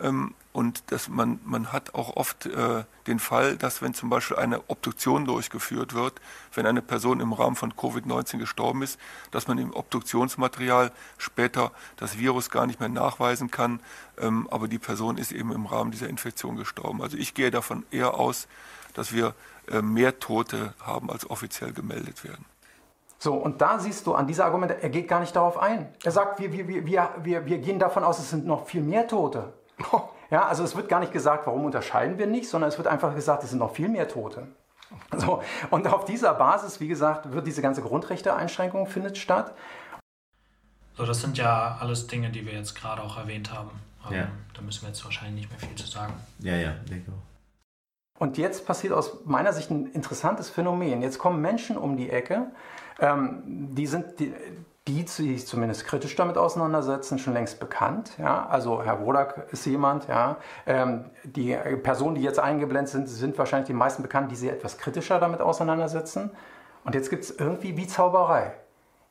[0.00, 4.38] Ähm, und dass man, man hat auch oft äh, den Fall, dass wenn zum Beispiel
[4.38, 6.14] eine Obduktion durchgeführt wird,
[6.52, 8.98] wenn eine Person im Rahmen von Covid-19 gestorben ist,
[9.30, 13.80] dass man im Obduktionsmaterial später das Virus gar nicht mehr nachweisen kann,
[14.18, 17.02] ähm, aber die Person ist eben im Rahmen dieser Infektion gestorben.
[17.02, 18.48] Also ich gehe davon eher aus,
[18.94, 19.34] dass wir
[19.70, 22.44] äh, mehr Tote haben, als offiziell gemeldet werden.
[23.20, 25.88] So, und da siehst du an dieser Argumente, er geht gar nicht darauf ein.
[26.04, 29.06] Er sagt, wir, wir, wir, wir, wir gehen davon aus, es sind noch viel mehr
[29.08, 29.52] Tote.
[30.30, 33.14] Ja, also es wird gar nicht gesagt, warum unterscheiden wir nicht, sondern es wird einfach
[33.14, 34.48] gesagt, es sind noch viel mehr Tote.
[35.16, 39.54] So, und auf dieser Basis, wie gesagt, wird diese ganze Grundrechteeinschränkung findet statt.
[40.96, 43.70] So, das sind ja alles Dinge, die wir jetzt gerade auch erwähnt haben.
[44.10, 44.28] Ja.
[44.54, 46.14] Da müssen wir jetzt wahrscheinlich nicht mehr viel zu sagen.
[46.38, 48.20] Ja, ja, denke auch.
[48.20, 51.02] Und jetzt passiert aus meiner Sicht ein interessantes Phänomen.
[51.02, 52.46] Jetzt kommen Menschen um die Ecke,
[52.98, 53.42] ähm,
[53.74, 54.34] die sind, die,
[54.88, 58.12] die sich zumindest kritisch damit auseinandersetzen, schon längst bekannt.
[58.18, 58.46] Ja?
[58.46, 60.38] Also Herr Wodak ist jemand, ja?
[60.66, 64.78] Ähm, die Personen, die jetzt eingeblendet sind, sind wahrscheinlich die meisten bekannt, die sich etwas
[64.78, 66.30] kritischer damit auseinandersetzen.
[66.84, 68.54] Und jetzt gibt es irgendwie wie Zauberei.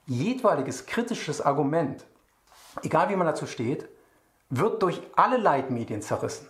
[0.05, 2.05] Jedweiliges kritisches Argument
[2.83, 3.87] egal wie man dazu steht,
[4.49, 6.47] wird durch alle Leitmedien zerrissen.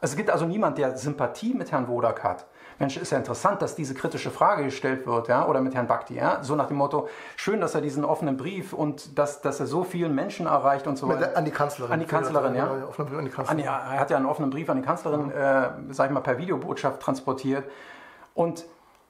[0.00, 2.46] Es gibt also niemand, der Sympathie mit Herrn Wodak hat.
[2.78, 6.14] Mensch, ist ja interessant, dass diese kritische Frage gestellt wird, ja, oder mit Herrn Bakti,
[6.14, 9.66] ja, so nach dem Motto, schön, dass er diesen offenen Brief und dass, dass er
[9.66, 11.36] so vielen Menschen erreicht und so weiter.
[11.36, 11.92] An die Kanzlerin.
[11.92, 12.70] An die Kanzlerin, ja.
[12.70, 13.58] An die Kanzlerin.
[13.64, 17.00] er hat ja einen offenen Brief an die Kanzlerin, äh, sag ich mal, per Videobotschaft
[17.00, 17.64] transportiert.
[18.34, 18.64] Und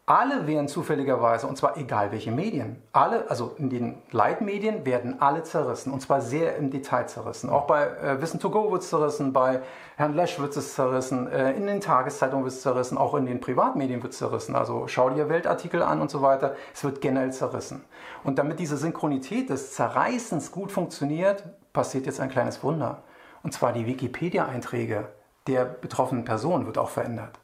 [0.09, 5.43] alle werden zufälligerweise, und zwar egal welche Medien, alle, also in den Leitmedien werden alle
[5.43, 7.51] zerrissen, und zwar sehr im Detail zerrissen.
[7.51, 9.61] Auch bei äh, Wissen to Go wird es zerrissen, bei
[9.97, 13.41] Herrn Lesch wird es zerrissen, äh, in den Tageszeitungen wird es zerrissen, auch in den
[13.41, 14.57] Privatmedien wird es zerrissen.
[14.57, 16.57] Also schau dir Weltartikel an und so weiter.
[16.73, 17.85] Es wird generell zerrissen.
[18.25, 21.45] Und damit diese Synchronität des Zerreißens gut funktioniert,
[21.75, 23.03] passiert jetzt ein kleines Wunder.
[23.43, 25.09] Und zwar die Wikipedia-Einträge
[25.47, 27.39] der betroffenen Person wird auch verändert.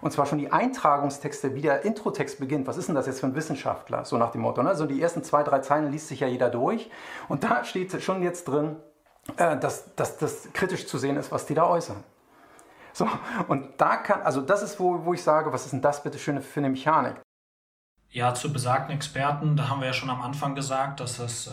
[0.00, 2.66] Und zwar schon die Eintragungstexte, wie der Introtext beginnt.
[2.66, 4.04] Was ist denn das jetzt für ein Wissenschaftler?
[4.04, 4.62] So nach dem Motto.
[4.62, 4.68] Ne?
[4.68, 6.90] Also die ersten zwei, drei Zeilen liest sich ja jeder durch.
[7.28, 8.76] Und da steht schon jetzt drin,
[9.36, 12.02] äh, dass, dass das kritisch zu sehen ist, was die da äußern.
[12.92, 13.08] So,
[13.48, 16.18] und da kann, also das ist, wo, wo ich sage, was ist denn das bitte
[16.18, 17.20] schön für eine Mechanik?
[18.10, 21.52] Ja, zu besagten Experten, da haben wir ja schon am Anfang gesagt, dass es äh,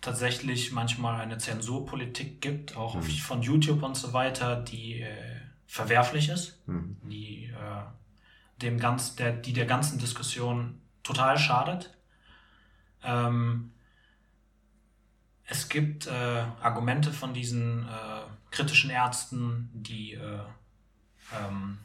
[0.00, 3.02] tatsächlich manchmal eine Zensurpolitik gibt, auch mhm.
[3.02, 5.37] von YouTube und so weiter, die äh,
[5.68, 6.96] verwerflich ist, mhm.
[7.04, 11.94] die, äh, dem ganz, der, die der ganzen Diskussion total schadet.
[13.04, 13.70] Ähm,
[15.44, 20.40] es gibt äh, Argumente von diesen äh, kritischen Ärzten, die, äh,
[21.38, 21.78] ähm,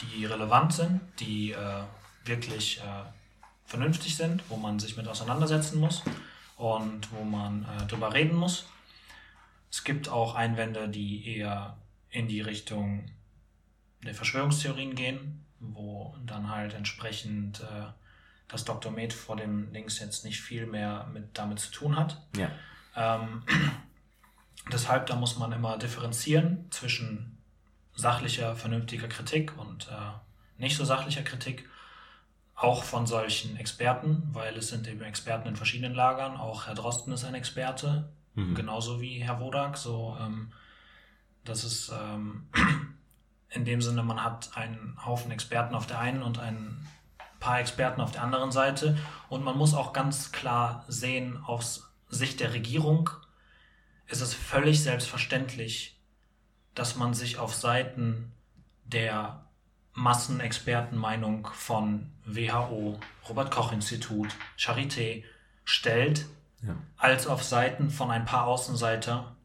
[0.00, 1.82] die relevant sind, die äh,
[2.24, 3.04] wirklich äh,
[3.66, 6.02] vernünftig sind, wo man sich mit auseinandersetzen muss
[6.56, 8.66] und wo man drüber reden muss.
[9.70, 11.76] Es gibt auch Einwände, die eher
[12.10, 13.10] in die Richtung
[14.04, 17.86] der Verschwörungstheorien gehen, wo dann halt entsprechend äh,
[18.48, 18.90] das Dr.
[18.90, 22.20] Med vor dem Links jetzt nicht viel mehr mit damit zu tun hat.
[22.36, 22.50] Ja.
[22.96, 23.42] Ähm,
[24.72, 27.38] deshalb, da muss man immer differenzieren zwischen
[27.94, 31.68] sachlicher, vernünftiger Kritik und äh, nicht so sachlicher Kritik,
[32.54, 36.36] auch von solchen Experten, weil es sind eben Experten in verschiedenen Lagern.
[36.36, 38.54] Auch Herr Drosten ist ein Experte, mhm.
[38.54, 39.78] genauso wie Herr Wodak.
[39.78, 40.52] So, ähm,
[41.44, 42.48] das ist ähm,
[43.50, 46.86] in dem Sinne, man hat einen Haufen Experten auf der einen und ein
[47.40, 48.98] paar Experten auf der anderen Seite.
[49.28, 53.10] Und man muss auch ganz klar sehen, aus Sicht der Regierung
[54.06, 55.98] ist es völlig selbstverständlich,
[56.74, 58.32] dass man sich auf Seiten
[58.84, 59.46] der
[59.94, 62.98] Massenexpertenmeinung von WHO,
[63.28, 65.24] Robert Koch Institut, Charité
[65.64, 66.26] stellt,
[66.62, 66.76] ja.
[66.96, 69.36] als auf Seiten von ein paar Außenseiter.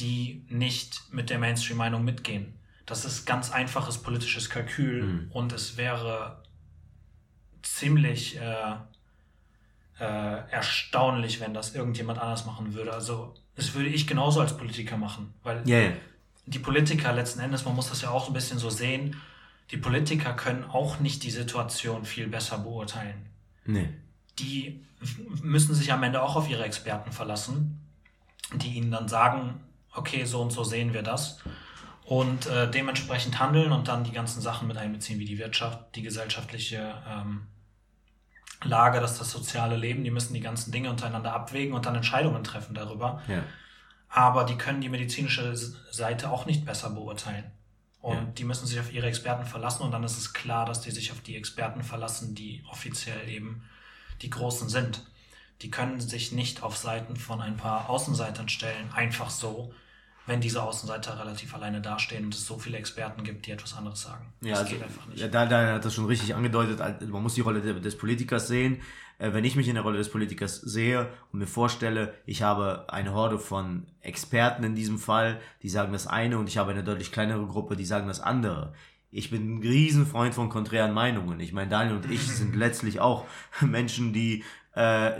[0.00, 2.54] Die nicht mit der Mainstream-Meinung mitgehen.
[2.86, 5.30] Das ist ganz einfaches politisches Kalkül mhm.
[5.32, 6.42] und es wäre
[7.62, 8.74] ziemlich äh,
[10.00, 12.92] äh, erstaunlich, wenn das irgendjemand anders machen würde.
[12.92, 15.92] Also das würde ich genauso als Politiker machen, weil yeah.
[16.46, 19.16] die Politiker letzten Endes, man muss das ja auch ein bisschen so sehen,
[19.70, 23.26] die Politiker können auch nicht die Situation viel besser beurteilen.
[23.66, 23.88] Nee.
[24.38, 24.84] Die
[25.42, 27.80] müssen sich am Ende auch auf ihre Experten verlassen
[28.54, 29.60] die ihnen dann sagen,
[29.94, 31.40] okay, so und so sehen wir das
[32.10, 36.02] und äh, dementsprechend handeln und dann die ganzen Sachen mit einbeziehen, wie die Wirtschaft, die
[36.02, 37.46] gesellschaftliche ähm,
[38.64, 42.42] Lage, das das soziale Leben, die müssen die ganzen Dinge untereinander abwägen und dann Entscheidungen
[42.42, 43.22] treffen darüber.
[43.28, 43.44] Ja.
[44.08, 47.52] Aber die können die medizinische Seite auch nicht besser beurteilen.
[48.00, 48.24] Und ja.
[48.38, 51.12] die müssen sich auf ihre Experten verlassen und dann ist es klar, dass die sich
[51.12, 53.62] auf die Experten verlassen, die offiziell eben
[54.20, 55.06] die Großen sind
[55.62, 59.72] die können sich nicht auf Seiten von ein paar Außenseitern stellen, einfach so,
[60.26, 64.02] wenn diese Außenseiter relativ alleine dastehen und es so viele Experten gibt, die etwas anderes
[64.02, 64.32] sagen.
[64.40, 65.20] Ja, das also, geht einfach nicht.
[65.20, 68.80] Ja, da, da hat das schon richtig angedeutet, man muss die Rolle des Politikers sehen.
[69.18, 72.86] Äh, wenn ich mich in der Rolle des Politikers sehe und mir vorstelle, ich habe
[72.88, 76.84] eine Horde von Experten in diesem Fall, die sagen das eine und ich habe eine
[76.84, 78.72] deutlich kleinere Gruppe, die sagen das andere
[79.12, 81.40] ich bin ein Riesenfreund von konträren Meinungen.
[81.40, 83.26] Ich meine, Daniel und ich sind letztlich auch
[83.60, 84.44] Menschen, die
[84.74, 85.12] äh,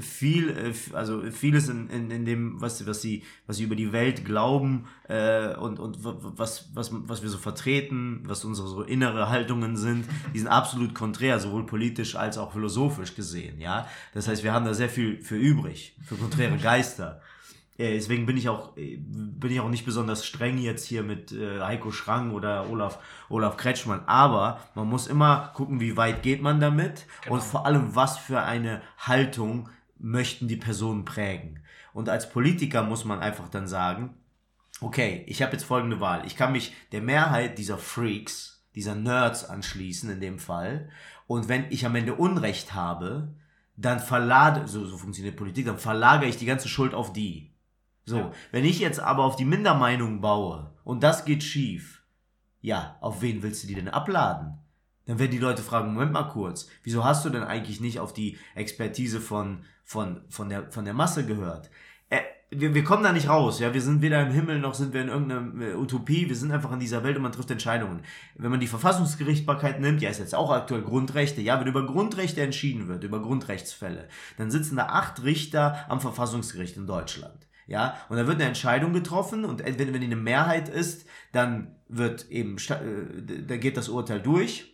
[0.00, 3.92] viel, äh, also vieles in, in, in dem, was, was sie, was sie über die
[3.92, 9.28] Welt glauben äh, und, und was, was, was wir so vertreten, was unsere so innere
[9.28, 13.60] Haltungen sind, die sind absolut konträr, sowohl politisch als auch philosophisch gesehen.
[13.60, 17.20] Ja, das heißt, wir haben da sehr viel für übrig, für konträre Geister.
[17.82, 21.32] Äh, deswegen bin ich auch äh, bin ich auch nicht besonders streng jetzt hier mit
[21.32, 24.04] äh, Heiko Schrang oder Olaf Olaf Kretschmann.
[24.06, 27.34] Aber man muss immer gucken, wie weit geht man damit genau.
[27.34, 29.68] und vor allem was für eine Haltung
[29.98, 31.58] möchten die Personen prägen.
[31.92, 34.14] Und als Politiker muss man einfach dann sagen,
[34.80, 36.24] okay, ich habe jetzt folgende Wahl.
[36.24, 40.88] Ich kann mich der Mehrheit dieser Freaks, dieser Nerds anschließen in dem Fall.
[41.26, 43.34] Und wenn ich am Ende Unrecht habe,
[43.76, 47.51] dann verlade, so, so funktioniert Politik, dann verlagere ich die ganze Schuld auf die.
[48.04, 48.32] So, ja.
[48.50, 52.02] wenn ich jetzt aber auf die Mindermeinung baue und das geht schief,
[52.60, 54.58] ja, auf wen willst du die denn abladen?
[55.06, 58.12] Dann werden die Leute fragen, Moment mal kurz, wieso hast du denn eigentlich nicht auf
[58.12, 61.70] die Expertise von, von, von, der, von der Masse gehört?
[62.08, 64.92] Äh, wir, wir kommen da nicht raus, ja, wir sind weder im Himmel noch sind
[64.92, 68.02] wir in irgendeiner äh, Utopie, wir sind einfach in dieser Welt und man trifft Entscheidungen.
[68.36, 72.42] Wenn man die Verfassungsgerichtbarkeit nimmt, ja, ist jetzt auch aktuell Grundrechte, ja, wenn über Grundrechte
[72.42, 77.48] entschieden wird, über Grundrechtsfälle, dann sitzen da acht Richter am Verfassungsgericht in Deutschland.
[77.72, 81.74] Ja, und da wird eine Entscheidung getroffen und wenn, wenn die eine Mehrheit ist, dann
[81.88, 84.71] wird eben, äh, da geht das Urteil durch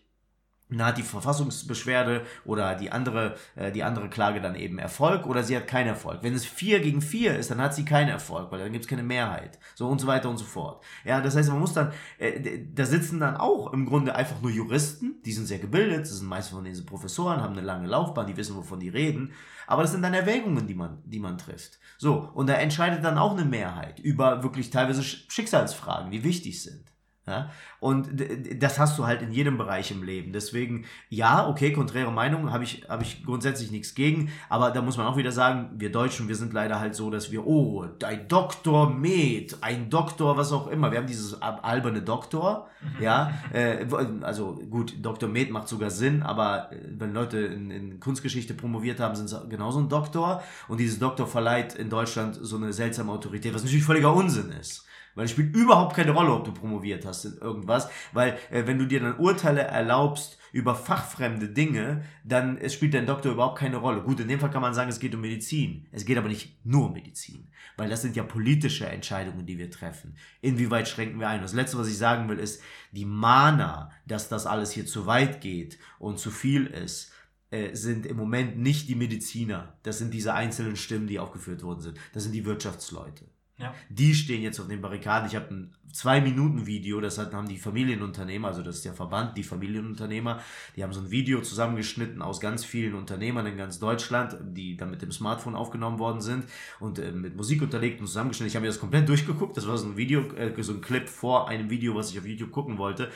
[0.71, 5.43] dann hat die Verfassungsbeschwerde oder die andere, äh, die andere Klage dann eben Erfolg oder
[5.43, 6.19] sie hat keinen Erfolg.
[6.23, 8.89] Wenn es vier gegen vier ist, dann hat sie keinen Erfolg, weil dann gibt es
[8.89, 9.59] keine Mehrheit.
[9.75, 10.85] So und so weiter und so fort.
[11.05, 14.51] Ja, das heißt, man muss dann, äh, da sitzen dann auch im Grunde einfach nur
[14.51, 18.27] Juristen, die sind sehr gebildet, das sind meistens von diesen Professoren, haben eine lange Laufbahn,
[18.27, 19.33] die wissen, wovon die reden.
[19.67, 21.79] Aber das sind dann Erwägungen, die man, die man trifft.
[21.99, 26.85] So, und da entscheidet dann auch eine Mehrheit über wirklich teilweise Schicksalsfragen, die wichtig sind.
[27.29, 27.51] Ja?
[27.81, 28.09] Und
[28.57, 30.33] das hast du halt in jedem Bereich im Leben.
[30.33, 34.33] Deswegen, ja, okay, konträre Meinung habe ich, hab ich grundsätzlich nichts gegen.
[34.49, 37.31] Aber da muss man auch wieder sagen, wir Deutschen, wir sind leider halt so, dass
[37.31, 40.91] wir, oh, ein Doktor Med, ein Doktor, was auch immer.
[40.91, 43.03] Wir haben dieses alberne Doktor, mhm.
[43.03, 43.33] ja.
[43.53, 43.87] Äh,
[44.23, 48.99] also gut, Doktor Med macht sogar Sinn, aber äh, wenn Leute in, in Kunstgeschichte promoviert
[48.99, 50.43] haben, sind sie genauso ein Doktor.
[50.67, 54.88] Und dieses Doktor verleiht in Deutschland so eine seltsame Autorität, was natürlich völliger Unsinn ist.
[55.19, 57.89] Weil es spielt überhaupt keine Rolle, ob du promoviert hast in irgendwas.
[58.13, 63.05] Weil äh, wenn du dir dann Urteile erlaubst über fachfremde Dinge, dann es spielt dein
[63.05, 64.03] Doktor überhaupt keine Rolle.
[64.03, 65.89] Gut, in dem Fall kann man sagen, es geht um Medizin.
[65.91, 67.49] Es geht aber nicht nur um Medizin.
[67.77, 70.15] Weil das sind ja politische Entscheidungen, die wir treffen.
[70.41, 71.43] Inwieweit schränken wir ein?
[71.43, 75.41] Das Letzte, was ich sagen will, ist, die Mana, dass das alles hier zu weit
[75.41, 77.11] geht und zu viel ist,
[77.51, 79.77] äh, sind im Moment nicht die Mediziner.
[79.83, 81.99] Das sind diese einzelnen Stimmen, die aufgeführt worden sind.
[82.13, 83.25] Das sind die Wirtschaftsleute.
[83.59, 83.75] Ja.
[83.89, 85.29] Die stehen jetzt auf den Barrikaden.
[85.29, 89.37] Ich habe ein zwei Minuten Video, das haben die Familienunternehmer, also das ist der Verband,
[89.37, 90.41] die Familienunternehmer,
[90.77, 94.91] die haben so ein Video zusammengeschnitten aus ganz vielen Unternehmern in ganz Deutschland, die dann
[94.91, 96.45] mit dem Smartphone aufgenommen worden sind
[96.81, 98.49] und äh, mit Musik unterlegt und zusammengeschnitten.
[98.49, 99.57] Ich habe mir das komplett durchgeguckt.
[99.57, 102.27] Das war so ein Video, äh, so ein Clip vor einem Video, was ich auf
[102.27, 103.11] YouTube gucken wollte.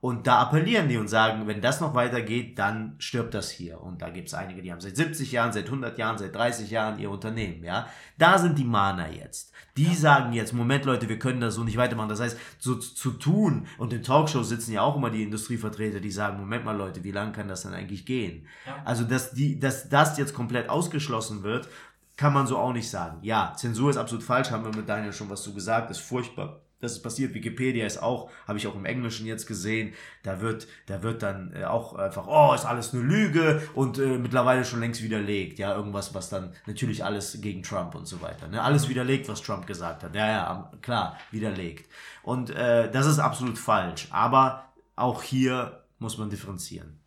[0.00, 3.80] Und da appellieren die und sagen, wenn das noch weitergeht, dann stirbt das hier.
[3.80, 6.70] Und da gibt es einige, die haben seit 70 Jahren, seit 100 Jahren, seit 30
[6.70, 7.64] Jahren ihr Unternehmen.
[7.64, 9.52] Ja, Da sind die Mahner jetzt.
[9.76, 9.94] Die ja.
[9.94, 12.10] sagen jetzt, Moment Leute, wir können das so nicht weitermachen.
[12.10, 16.10] Das heißt, so zu tun, und in Talkshows sitzen ja auch immer die Industrievertreter, die
[16.10, 18.46] sagen, Moment mal Leute, wie lange kann das denn eigentlich gehen?
[18.66, 18.82] Ja.
[18.84, 21.68] Also, dass, die, dass das jetzt komplett ausgeschlossen wird,
[22.16, 23.18] kann man so auch nicht sagen.
[23.22, 26.60] Ja, Zensur ist absolut falsch, haben wir mit Daniel schon was zu gesagt, ist furchtbar
[26.80, 27.34] das ist passiert.
[27.34, 29.94] Wikipedia ist auch, habe ich auch im Englischen jetzt gesehen.
[30.22, 34.18] Da wird, da wird dann äh, auch einfach, oh, ist alles eine Lüge und äh,
[34.18, 35.58] mittlerweile schon längst widerlegt.
[35.58, 38.48] Ja, irgendwas, was dann natürlich alles gegen Trump und so weiter.
[38.48, 38.62] Ne?
[38.62, 40.14] Alles widerlegt, was Trump gesagt hat.
[40.14, 41.90] Ja, ja, klar, widerlegt.
[42.22, 44.08] Und äh, das ist absolut falsch.
[44.10, 44.64] Aber
[44.96, 47.00] auch hier muss man differenzieren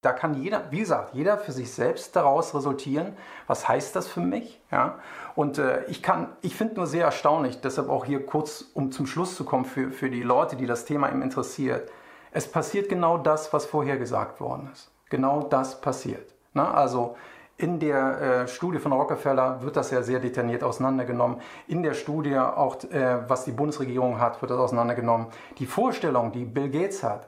[0.00, 3.16] da kann jeder, wie gesagt, jeder für sich selbst daraus resultieren,
[3.48, 4.60] was heißt das für mich?
[4.70, 5.00] Ja?
[5.34, 9.06] Und äh, ich kann, ich finde nur sehr erstaunlich, deshalb auch hier kurz, um zum
[9.06, 11.90] Schluss zu kommen, für, für die Leute, die das Thema eben interessiert.
[12.30, 14.90] Es passiert genau das, was vorher gesagt worden ist.
[15.10, 16.32] Genau das passiert.
[16.54, 16.68] Ne?
[16.68, 17.16] Also
[17.56, 21.40] in der äh, Studie von Rockefeller wird das ja sehr detailliert auseinandergenommen.
[21.66, 25.26] In der Studie auch, äh, was die Bundesregierung hat, wird das auseinandergenommen.
[25.58, 27.26] Die Vorstellungen, die Bill Gates hat,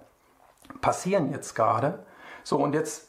[0.81, 2.07] passieren jetzt gerade.
[2.43, 3.09] So, und jetzt,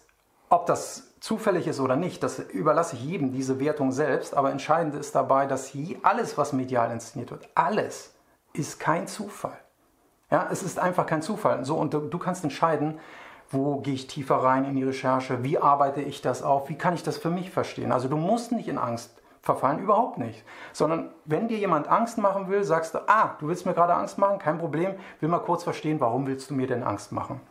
[0.49, 4.35] ob das zufällig ist oder nicht, das überlasse ich jedem, diese Wertung selbst.
[4.35, 5.71] Aber entscheidend ist dabei, dass
[6.03, 8.13] alles, was medial inszeniert wird, alles
[8.53, 9.57] ist kein Zufall.
[10.29, 11.65] Ja, es ist einfach kein Zufall.
[11.65, 12.99] So, und du, du kannst entscheiden,
[13.51, 16.93] wo gehe ich tiefer rein in die Recherche, wie arbeite ich das auf, wie kann
[16.93, 17.91] ich das für mich verstehen.
[17.91, 20.43] Also du musst nicht in Angst verfallen, überhaupt nicht.
[20.71, 24.17] Sondern wenn dir jemand Angst machen will, sagst du, ah, du willst mir gerade Angst
[24.17, 27.41] machen, kein Problem, will mal kurz verstehen, warum willst du mir denn Angst machen.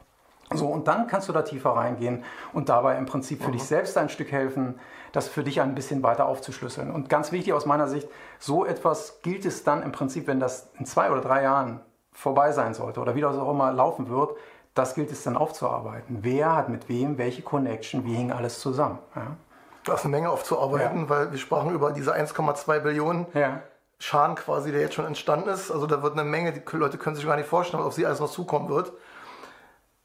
[0.53, 3.53] So, und dann kannst du da tiefer reingehen und dabei im Prinzip für mhm.
[3.53, 4.81] dich selbst ein Stück helfen,
[5.13, 6.91] das für dich ein bisschen weiter aufzuschlüsseln.
[6.91, 8.09] Und ganz wichtig aus meiner Sicht,
[8.39, 11.81] so etwas gilt es dann im Prinzip, wenn das in zwei oder drei Jahren
[12.13, 14.37] vorbei sein sollte oder wie das auch immer laufen wird,
[14.75, 16.19] das gilt es dann aufzuarbeiten.
[16.23, 18.99] Wer hat mit wem welche Connection, wie hing alles zusammen.
[19.15, 19.37] Ja?
[19.85, 21.09] Da ist eine Menge aufzuarbeiten, ja.
[21.09, 23.63] weil wir sprachen über diese 1,2 Billionen ja.
[23.99, 25.71] Schaden quasi, der jetzt schon entstanden ist.
[25.71, 28.21] Also da wird eine Menge, die Leute können sich gar nicht vorstellen, auf sie alles
[28.21, 28.93] noch zukommen wird.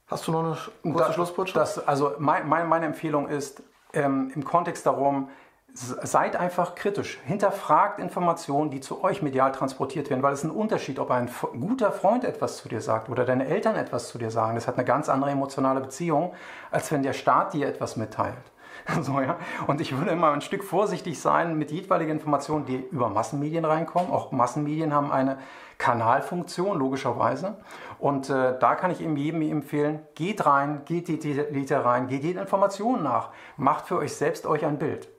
[0.08, 0.58] Hast du noch eine
[0.94, 1.56] kurze da, Schlussbotschaft?
[1.56, 5.30] Das, also mein, mein, meine Empfehlung ist ähm, im Kontext darum,
[5.74, 7.20] seid einfach kritisch.
[7.26, 11.30] Hinterfragt Informationen, die zu euch medial transportiert werden, weil es ein Unterschied, ob ein
[11.60, 14.56] guter Freund etwas zu dir sagt oder deine Eltern etwas zu dir sagen.
[14.56, 16.34] Das hat eine ganz andere emotionale Beziehung,
[16.72, 18.38] als wenn der Staat dir etwas mitteilt.
[19.02, 19.38] So, ja?
[19.68, 24.12] Und ich würde immer ein Stück vorsichtig sein mit jedweilige Informationen, die über Massenmedien reinkommen.
[24.12, 25.38] Auch Massenmedien haben eine
[25.78, 27.58] Kanalfunktion, logischerweise.
[28.00, 32.24] Und äh, da kann ich eben jedem empfehlen, geht rein, geht die Liter rein, geht
[32.24, 35.10] die Informationen nach, macht für euch selbst euch ein Bild.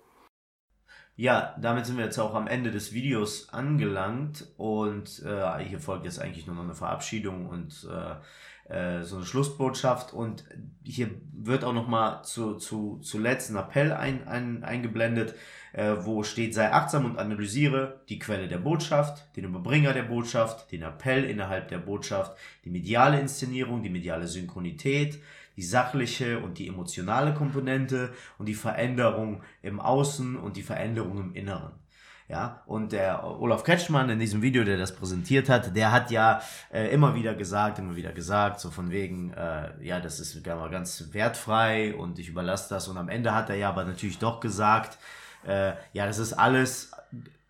[1.18, 6.04] Ja, damit sind wir jetzt auch am Ende des Videos angelangt und äh, hier folgt
[6.04, 8.16] jetzt eigentlich nur noch eine Verabschiedung und äh,
[8.68, 10.44] äh, so eine Schlussbotschaft und
[10.82, 15.34] hier wird auch nochmal zu, zu, zuletzt ein Appell ein, ein, eingeblendet,
[15.72, 20.72] äh, wo steht, sei achtsam und analysiere die Quelle der Botschaft, den Überbringer der Botschaft,
[20.72, 25.20] den Appell innerhalb der Botschaft, die mediale Inszenierung, die mediale Synchronität,
[25.56, 31.34] die sachliche und die emotionale Komponente und die Veränderung im Außen und die Veränderung im
[31.34, 31.72] Inneren.
[32.28, 36.40] Ja, und der Olaf Kretschmann in diesem Video, der das präsentiert hat, der hat ja
[36.72, 41.08] äh, immer wieder gesagt, immer wieder gesagt, so von wegen, äh, ja, das ist ganz
[41.12, 42.88] wertfrei und ich überlasse das.
[42.88, 44.98] Und am Ende hat er ja aber natürlich doch gesagt,
[45.46, 46.90] äh, ja, das ist alles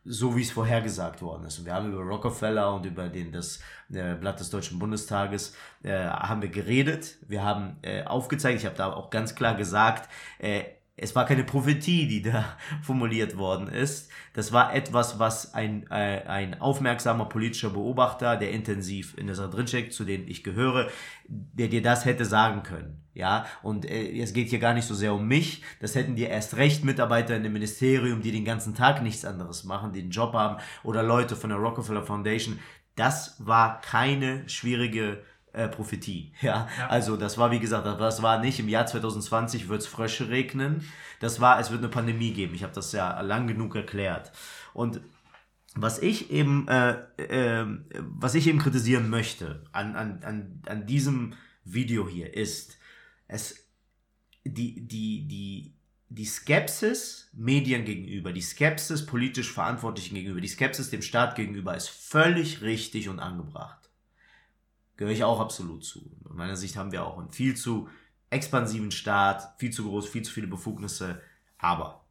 [0.09, 1.59] so wie es vorhergesagt worden ist.
[1.59, 3.61] Und wir haben über Rockefeller und über den, das
[3.93, 7.16] äh, Blatt des Deutschen Bundestages äh, haben wir geredet.
[7.27, 10.09] Wir haben äh, aufgezeigt, ich habe da auch ganz klar gesagt,
[10.39, 10.62] äh,
[10.99, 14.11] es war keine Prophetie, die da formuliert worden ist.
[14.32, 19.51] Das war etwas, was ein, äh, ein aufmerksamer politischer Beobachter, der intensiv in der Sache
[19.51, 20.88] drinsteckt, zu dem ich gehöre,
[21.28, 23.03] der dir das hätte sagen können.
[23.12, 25.62] Ja, und äh, es geht hier gar nicht so sehr um mich.
[25.80, 29.64] Das hätten dir erst recht Mitarbeiter in dem Ministerium, die den ganzen Tag nichts anderes
[29.64, 32.59] machen, einen Job haben, oder Leute von der Rockefeller Foundation.
[32.94, 35.22] Das war keine schwierige
[35.57, 36.32] äh, Prophetie.
[36.42, 36.68] Ja?
[36.78, 36.88] ja?
[36.88, 40.84] also das war wie gesagt, das war nicht im Jahr 2020 wird es Frösche regnen.
[41.20, 42.54] Das war, es wird eine Pandemie geben.
[42.54, 44.32] Ich habe das ja lang genug erklärt.
[44.74, 45.00] Und
[45.74, 47.66] was ich eben, äh, äh,
[48.00, 51.34] was ich eben kritisieren möchte an, an, an, an diesem
[51.64, 52.78] Video hier ist,
[53.26, 53.66] es
[54.44, 55.74] die, die, die,
[56.09, 61.88] die Skepsis Medien gegenüber, die Skepsis politisch Verantwortlichen gegenüber, die Skepsis dem Staat gegenüber ist
[61.88, 63.86] völlig richtig und angebracht
[64.97, 66.11] gehöre ich auch absolut zu.
[66.24, 67.88] Aus meiner Sicht haben wir auch einen viel zu
[68.30, 71.20] expansiven Staat, viel zu groß, viel zu viele Befugnisse.
[71.59, 72.05] Aber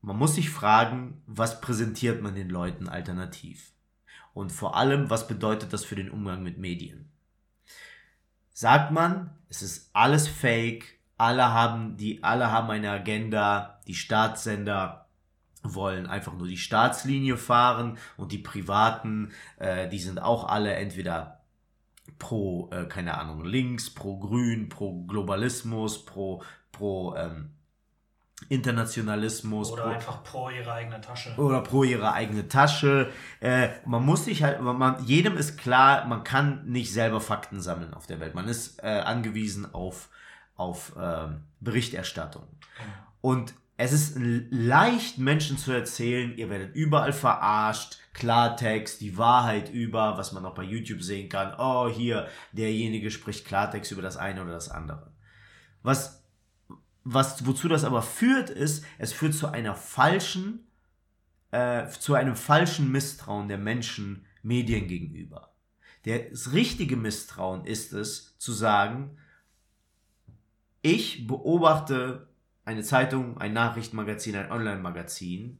[0.00, 3.72] man muss sich fragen, was präsentiert man den Leuten alternativ?
[4.34, 7.10] Und vor allem, was bedeutet das für den Umgang mit Medien?
[8.52, 14.97] Sagt man, es ist alles fake, alle haben die, alle haben eine Agenda, die Staatssender
[15.74, 21.40] wollen einfach nur die Staatslinie fahren und die Privaten, äh, die sind auch alle entweder
[22.18, 26.42] pro, äh, keine Ahnung, links, pro grün, pro Globalismus, pro,
[26.72, 27.50] pro ähm,
[28.48, 29.72] Internationalismus.
[29.72, 31.34] Oder pro, einfach pro ihre eigene Tasche.
[31.36, 33.10] Oder pro ihre eigene Tasche.
[33.40, 37.94] Äh, man muss sich halt, man, jedem ist klar, man kann nicht selber Fakten sammeln
[37.94, 38.34] auf der Welt.
[38.34, 40.08] Man ist äh, angewiesen auf,
[40.54, 42.44] auf ähm, Berichterstattung.
[42.76, 42.88] Genau.
[43.20, 50.18] Und es ist leicht, Menschen zu erzählen, ihr werdet überall verarscht, Klartext, die Wahrheit über,
[50.18, 51.54] was man auch bei YouTube sehen kann.
[51.56, 55.12] Oh, hier, derjenige spricht Klartext über das eine oder das andere.
[55.84, 56.24] Was,
[57.04, 60.66] was, wozu das aber führt, ist, es führt zu einer falschen,
[61.52, 65.54] äh, zu einem falschen Misstrauen der Menschen Medien gegenüber.
[66.04, 69.18] Das richtige Misstrauen ist es, zu sagen,
[70.82, 72.27] ich beobachte
[72.68, 75.58] eine Zeitung, ein Nachrichtenmagazin, ein Online-Magazin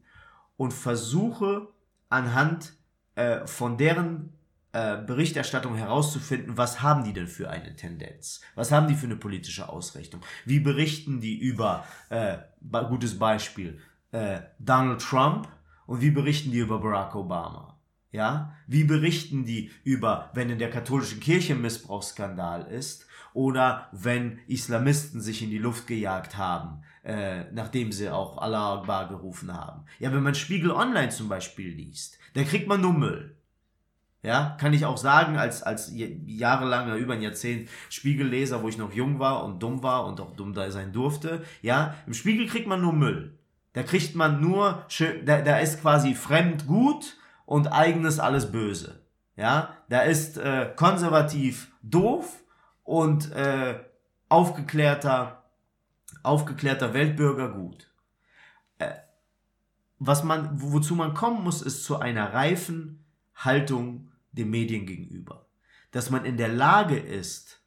[0.59, 1.69] und versuche
[2.11, 2.75] anhand
[3.15, 4.35] äh, von deren
[4.73, 8.43] äh, Berichterstattung herauszufinden, was haben die denn für eine Tendenz?
[8.55, 10.21] Was haben die für eine politische Ausrichtung?
[10.45, 13.81] Wie berichten die über, äh, gutes Beispiel,
[14.13, 15.49] äh, Donald Trump
[15.87, 17.81] und wie berichten die über Barack Obama?
[18.13, 18.55] Ja?
[18.67, 25.43] Wie berichten die über, wenn in der katholischen Kirche Missbrauchsskandal ist oder wenn Islamisten sich
[25.43, 29.87] in die Luft gejagt haben, äh, nachdem sie auch Allah Akbar gerufen haben.
[29.99, 33.35] Ja, wenn man Spiegel Online zum Beispiel liest, dann kriegt man nur Müll.
[34.23, 38.93] Ja, kann ich auch sagen, als, als jahrelang, über ein Jahrzehnt Spiegelleser, wo ich noch
[38.93, 41.43] jung war und dumm war und auch dumm da sein durfte.
[41.63, 43.39] Ja, im Spiegel kriegt man nur Müll.
[43.73, 44.85] Da kriegt man nur,
[45.25, 49.01] da, da ist quasi fremd gut und eigenes alles böse.
[49.37, 52.43] Ja, da ist äh, konservativ doof
[52.83, 53.79] und äh,
[54.29, 55.38] aufgeklärter,
[56.23, 57.91] aufgeklärter Weltbürger gut.
[58.79, 58.95] Äh,
[59.99, 63.05] was man, wozu man kommen muss, ist zu einer reifen
[63.35, 65.47] Haltung den Medien gegenüber.
[65.91, 67.63] Dass man in der Lage ist,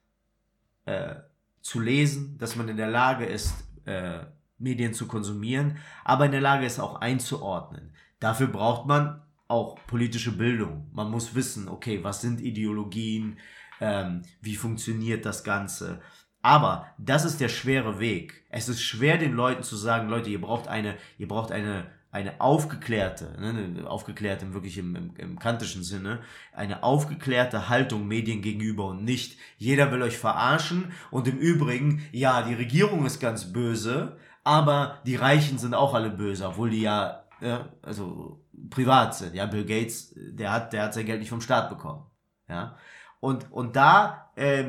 [0.84, 1.16] äh,
[1.60, 4.24] zu lesen, dass man in der Lage ist, äh,
[4.58, 7.94] Medien zu konsumieren, aber in der Lage ist auch einzuordnen.
[8.20, 10.88] Dafür braucht man auch politische Bildung.
[10.92, 13.38] Man muss wissen, okay, was sind Ideologien,
[13.80, 16.00] ähm, wie funktioniert das Ganze.
[16.42, 18.44] Aber das ist der schwere Weg.
[18.50, 22.40] Es ist schwer, den Leuten zu sagen, Leute, ihr braucht eine, ihr braucht eine, eine
[22.40, 26.20] aufgeklärte, ne, aufgeklärt im wirklich im, im, im kantischen Sinne,
[26.52, 32.42] eine aufgeklärte Haltung Medien gegenüber und nicht, jeder will euch verarschen und im Übrigen, ja,
[32.42, 37.24] die Regierung ist ganz böse, aber die Reichen sind auch alle böse, obwohl die ja,
[37.40, 39.34] ja also privat sind.
[39.34, 42.04] Ja, Bill Gates, der hat, der hat sein Geld nicht vom Staat bekommen.
[42.48, 42.76] Ja.
[43.22, 44.64] Und, und da, äh,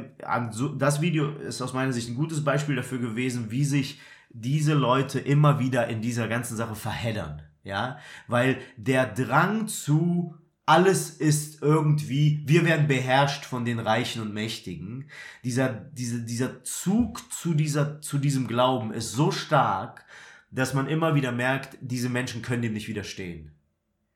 [0.77, 3.99] das Video ist aus meiner Sicht ein gutes Beispiel dafür gewesen, wie sich
[4.29, 7.41] diese Leute immer wieder in dieser ganzen Sache verheddern.
[7.63, 7.97] Ja,
[8.27, 10.35] weil der Drang zu
[10.65, 15.09] alles ist irgendwie, wir werden beherrscht von den Reichen und Mächtigen.
[15.45, 20.05] Dieser, diese, dieser Zug zu dieser, zu diesem Glauben ist so stark,
[20.51, 23.53] dass man immer wieder merkt, diese Menschen können dem nicht widerstehen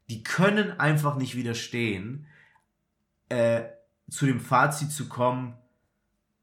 [0.09, 2.27] die können einfach nicht widerstehen,
[3.29, 3.63] äh,
[4.09, 5.55] zu dem Fazit zu kommen,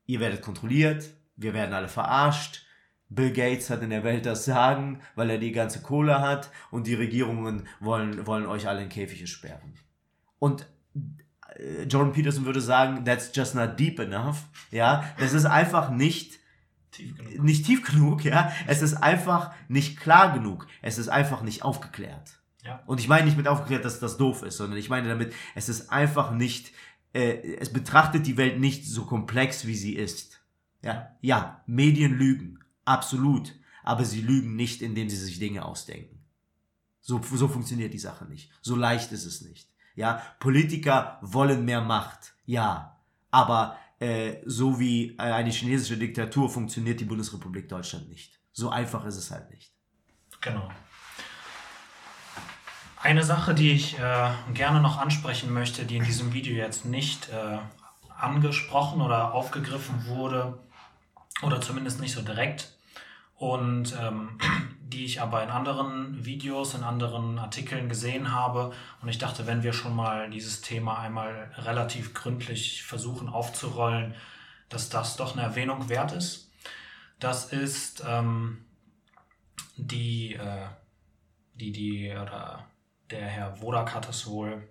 [0.06, 2.64] ihr werdet kontrolliert, wir werden alle verarscht,
[3.08, 6.86] Bill Gates hat in der Welt das Sagen, weil er die ganze Kohle hat und
[6.86, 9.74] die Regierungen wollen, wollen euch alle in Käfige sperren.
[10.38, 10.66] Und
[11.56, 14.44] äh, Jordan Peterson würde sagen, that's just not deep enough.
[14.70, 16.40] Ja, das ist einfach nicht
[16.90, 17.42] tief genug.
[17.42, 18.52] nicht tief genug, ja.
[18.66, 20.66] Es ist einfach nicht klar genug.
[20.82, 22.40] Es ist einfach nicht aufgeklärt.
[22.64, 22.82] Ja.
[22.86, 25.68] Und ich meine nicht mit aufgeklärt, dass das doof ist, sondern ich meine damit, es
[25.68, 26.72] ist einfach nicht,
[27.14, 30.42] äh, es betrachtet die Welt nicht so komplex, wie sie ist.
[30.82, 36.20] Ja, ja, Medien lügen, absolut, aber sie lügen nicht, indem sie sich Dinge ausdenken.
[37.00, 38.50] So, so funktioniert die Sache nicht.
[38.60, 39.70] So leicht ist es nicht.
[39.94, 43.00] Ja, Politiker wollen mehr Macht, ja,
[43.30, 48.40] aber äh, so wie eine chinesische Diktatur funktioniert die Bundesrepublik Deutschland nicht.
[48.52, 49.72] So einfach ist es halt nicht.
[50.40, 50.68] Genau.
[53.04, 57.28] Eine Sache, die ich äh, gerne noch ansprechen möchte, die in diesem Video jetzt nicht
[57.28, 57.58] äh,
[58.18, 60.58] angesprochen oder aufgegriffen wurde,
[61.42, 62.74] oder zumindest nicht so direkt,
[63.36, 64.38] und ähm,
[64.80, 68.72] die ich aber in anderen Videos, in anderen Artikeln gesehen habe.
[69.02, 74.14] Und ich dachte, wenn wir schon mal dieses Thema einmal relativ gründlich versuchen aufzurollen,
[74.70, 76.50] dass das doch eine Erwähnung wert ist.
[77.20, 78.64] Das ist ähm,
[79.76, 80.68] die, äh,
[81.54, 82.64] die, die, oder
[83.10, 84.68] der Herr Wodak hat es wohl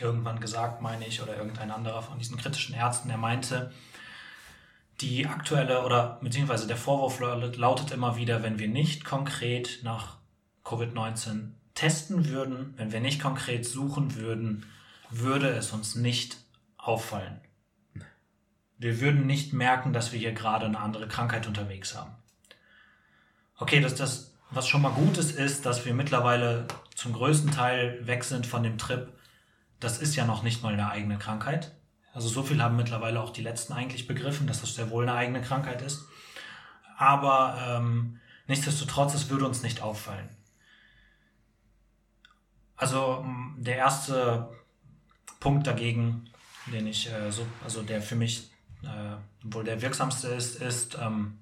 [0.00, 3.72] irgendwann gesagt, meine ich, oder irgendein anderer von diesen kritischen Ärzten, er meinte,
[5.00, 10.18] die aktuelle oder beziehungsweise der Vorwurf lautet immer wieder, wenn wir nicht konkret nach
[10.64, 14.66] Covid-19 testen würden, wenn wir nicht konkret suchen würden,
[15.10, 16.36] würde es uns nicht
[16.76, 17.40] auffallen.
[18.78, 22.14] Wir würden nicht merken, dass wir hier gerade eine andere Krankheit unterwegs haben.
[23.56, 28.06] Okay, das, das, was schon mal gut ist, ist, dass wir mittlerweile zum größten Teil
[28.06, 29.12] weg sind von dem Trip,
[29.80, 31.72] das ist ja noch nicht mal eine eigene Krankheit.
[32.12, 35.14] Also so viel haben mittlerweile auch die Letzten eigentlich begriffen, dass das sehr wohl eine
[35.16, 36.04] eigene Krankheit ist.
[36.98, 40.28] Aber ähm, nichtsdestotrotz, es würde uns nicht auffallen.
[42.76, 43.24] Also
[43.56, 44.50] der erste
[45.40, 46.28] Punkt dagegen,
[46.66, 48.50] den ich äh, so, also der für mich
[48.82, 51.38] äh, wohl der wirksamste ist, ist ähm,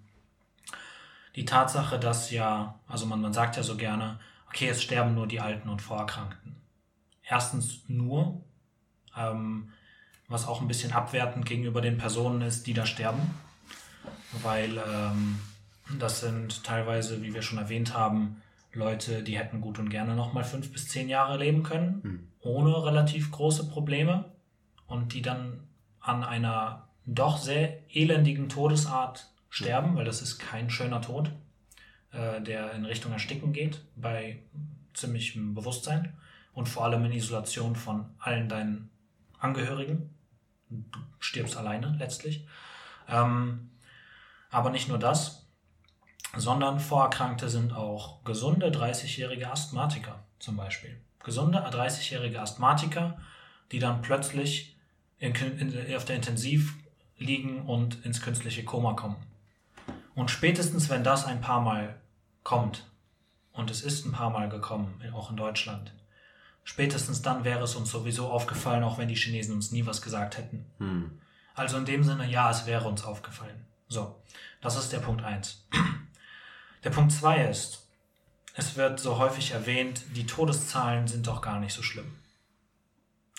[1.37, 4.19] die Tatsache, dass ja, also man, man sagt ja so gerne,
[4.49, 6.57] okay, es sterben nur die Alten und Vorerkrankten.
[7.23, 8.43] Erstens nur,
[9.17, 9.71] ähm,
[10.29, 13.35] was auch ein bisschen abwertend gegenüber den Personen ist, die da sterben,
[14.43, 15.39] weil ähm,
[15.99, 20.33] das sind teilweise, wie wir schon erwähnt haben, Leute, die hätten gut und gerne noch
[20.33, 22.29] mal fünf bis zehn Jahre leben können, mhm.
[22.41, 24.27] ohne relativ große Probleme
[24.87, 25.61] und die dann
[26.01, 31.31] an einer doch sehr elendigen Todesart sterben, weil das ist kein schöner Tod
[32.13, 34.43] äh, der in Richtung Ersticken geht, bei
[34.95, 36.17] ziemlichem Bewusstsein
[36.53, 38.91] und vor allem in Isolation von allen deinen
[39.39, 40.11] Angehörigen.
[40.69, 42.47] Du stirbst alleine letztlich.
[43.09, 43.71] Ähm,
[44.51, 45.47] aber nicht nur das,
[46.37, 51.01] sondern Vorerkrankte sind auch gesunde 30-jährige Asthmatiker zum Beispiel.
[51.23, 53.19] Gesunde 30-jährige Asthmatiker,
[53.73, 54.77] die dann plötzlich
[55.19, 56.75] in, in, auf der Intensiv
[57.19, 59.30] liegen und ins künstliche Koma kommen.
[60.15, 61.97] Und spätestens, wenn das ein paar Mal
[62.43, 62.87] kommt,
[63.53, 65.93] und es ist ein paar Mal gekommen, auch in Deutschland,
[66.65, 70.39] spätestens dann wäre es uns sowieso aufgefallen, auch wenn die Chinesen uns nie was gesagt
[70.39, 70.67] hätten.
[70.79, 71.21] Hm.
[71.55, 73.67] Also in dem Sinne, ja, es wäre uns aufgefallen.
[73.89, 74.17] So,
[74.61, 75.67] das ist der Punkt 1.
[76.83, 77.87] Der Punkt 2 ist,
[78.55, 82.17] es wird so häufig erwähnt, die Todeszahlen sind doch gar nicht so schlimm.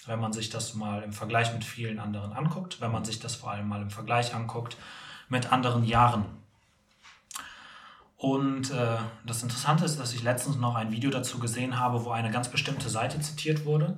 [0.05, 3.35] Wenn man sich das mal im Vergleich mit vielen anderen anguckt, wenn man sich das
[3.35, 4.77] vor allem mal im Vergleich anguckt
[5.27, 6.25] mit anderen Jahren.
[8.21, 12.11] Und äh, das Interessante ist, dass ich letztens noch ein Video dazu gesehen habe, wo
[12.11, 13.97] eine ganz bestimmte Seite zitiert wurde,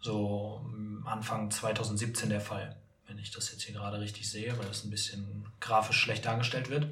[0.00, 0.64] so
[1.04, 2.76] Anfang 2017 der Fall,
[3.06, 6.70] wenn ich das jetzt hier gerade richtig sehe, weil das ein bisschen grafisch schlecht dargestellt
[6.70, 6.86] wird.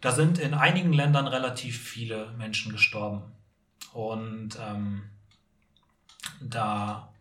[0.00, 3.22] Da sind in einigen Ländern relativ viele Menschen gestorben.
[3.92, 5.04] Und ähm,
[6.40, 7.12] da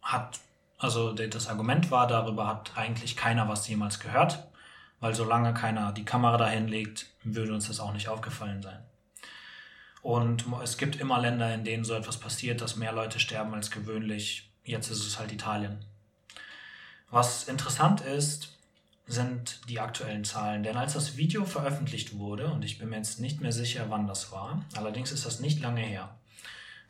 [0.00, 0.40] hat
[0.84, 4.46] also das Argument war, darüber hat eigentlich keiner was jemals gehört,
[5.00, 8.78] weil solange keiner die Kamera dahin legt, würde uns das auch nicht aufgefallen sein.
[10.02, 13.70] Und es gibt immer Länder, in denen so etwas passiert, dass mehr Leute sterben als
[13.70, 14.50] gewöhnlich.
[14.62, 15.78] Jetzt ist es halt Italien.
[17.10, 18.58] Was interessant ist,
[19.06, 20.62] sind die aktuellen Zahlen.
[20.62, 24.06] Denn als das Video veröffentlicht wurde, und ich bin mir jetzt nicht mehr sicher, wann
[24.06, 26.14] das war, allerdings ist das nicht lange her.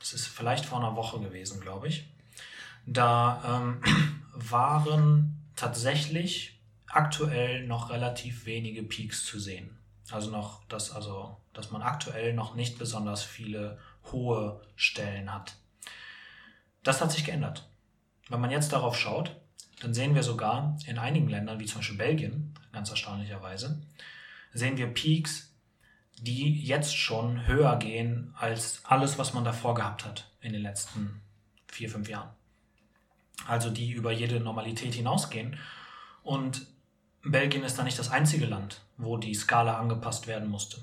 [0.00, 2.08] Das ist vielleicht vor einer Woche gewesen, glaube ich.
[2.86, 3.82] Da ähm,
[4.34, 9.78] waren tatsächlich aktuell noch relativ wenige Peaks zu sehen.
[10.10, 13.78] Also noch, dass, also, dass man aktuell noch nicht besonders viele
[14.12, 15.56] hohe Stellen hat.
[16.82, 17.68] Das hat sich geändert.
[18.28, 19.34] Wenn man jetzt darauf schaut,
[19.80, 23.82] dann sehen wir sogar in einigen Ländern, wie zum Beispiel Belgien, ganz erstaunlicherweise,
[24.52, 25.52] sehen wir Peaks,
[26.18, 31.22] die jetzt schon höher gehen als alles, was man davor gehabt hat in den letzten
[31.66, 32.30] vier, fünf Jahren
[33.46, 35.58] also die über jede Normalität hinausgehen.
[36.22, 36.66] Und
[37.22, 40.78] Belgien ist da nicht das einzige Land, wo die Skala angepasst werden musste.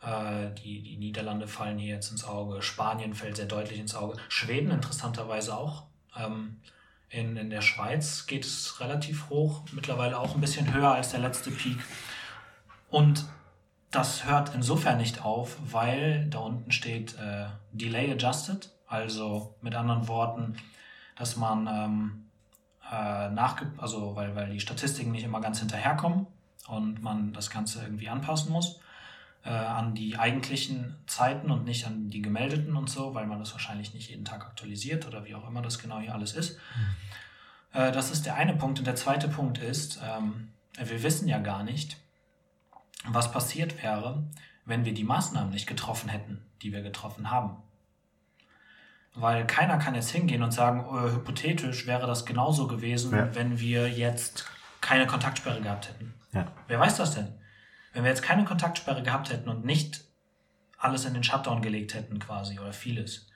[0.00, 4.16] Äh, die, die Niederlande fallen hier jetzt ins Auge, Spanien fällt sehr deutlich ins Auge,
[4.28, 5.84] Schweden interessanterweise auch.
[6.16, 6.60] Ähm,
[7.08, 11.20] in, in der Schweiz geht es relativ hoch, mittlerweile auch ein bisschen höher als der
[11.20, 11.78] letzte Peak.
[12.90, 13.26] Und
[13.90, 20.08] das hört insofern nicht auf, weil da unten steht äh, Delay Adjusted, also mit anderen
[20.08, 20.56] Worten,
[21.16, 22.26] dass man ähm,
[22.90, 26.26] äh, nachge also weil, weil die Statistiken nicht immer ganz hinterherkommen
[26.68, 28.80] und man das Ganze irgendwie anpassen muss
[29.44, 33.52] äh, an die eigentlichen Zeiten und nicht an die gemeldeten und so, weil man das
[33.52, 36.58] wahrscheinlich nicht jeden Tag aktualisiert oder wie auch immer das genau hier alles ist.
[36.76, 37.80] Mhm.
[37.80, 38.78] Äh, das ist der eine Punkt.
[38.78, 41.96] Und der zweite Punkt ist, ähm, wir wissen ja gar nicht,
[43.04, 44.22] was passiert wäre,
[44.64, 47.56] wenn wir die Maßnahmen nicht getroffen hätten, die wir getroffen haben.
[49.14, 53.34] Weil keiner kann jetzt hingehen und sagen, äh, hypothetisch wäre das genauso gewesen, ja.
[53.34, 54.46] wenn wir jetzt
[54.80, 56.14] keine Kontaktsperre gehabt hätten.
[56.32, 56.50] Ja.
[56.66, 57.28] Wer weiß das denn?
[57.92, 60.04] Wenn wir jetzt keine Kontaktsperre gehabt hätten und nicht
[60.78, 63.28] alles in den Shutdown gelegt hätten quasi oder vieles.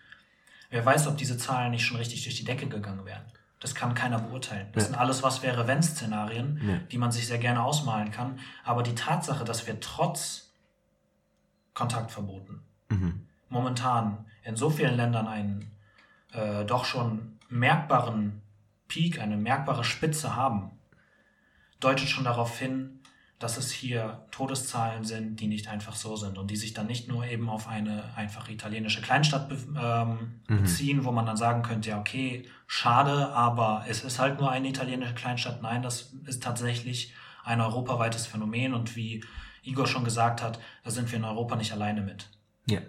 [0.71, 3.23] Wer weiß, ob diese Zahlen nicht schon richtig durch die Decke gegangen wären.
[3.61, 4.69] Das kann keiner beurteilen.
[4.73, 4.91] Das ja.
[4.91, 6.79] sind alles was wäre wenn Szenarien, ja.
[6.91, 8.39] die man sich sehr gerne ausmalen kann.
[8.65, 10.51] Aber die Tatsache, dass wir trotz
[11.75, 13.27] Kontaktverboten mhm.
[13.49, 15.71] Momentan in so vielen Ländern einen
[16.33, 18.43] äh, doch schon merkbaren
[18.89, 20.71] Peak, eine merkbare Spitze haben,
[21.81, 23.01] deutet schon darauf hin,
[23.39, 27.07] dass es hier Todeszahlen sind, die nicht einfach so sind und die sich dann nicht
[27.09, 30.63] nur eben auf eine einfache italienische Kleinstadt be ähm, mhm.
[30.63, 34.69] beziehen, wo man dann sagen könnte, ja, okay, schade, aber es ist halt nur eine
[34.69, 35.61] italienische Kleinstadt.
[35.61, 37.13] Nein, das ist tatsächlich
[37.45, 39.23] ein europaweites Phänomen und wie
[39.63, 42.31] Igor schon gesagt hat, da sind wir in Europa nicht alleine mit.
[42.67, 42.81] Ja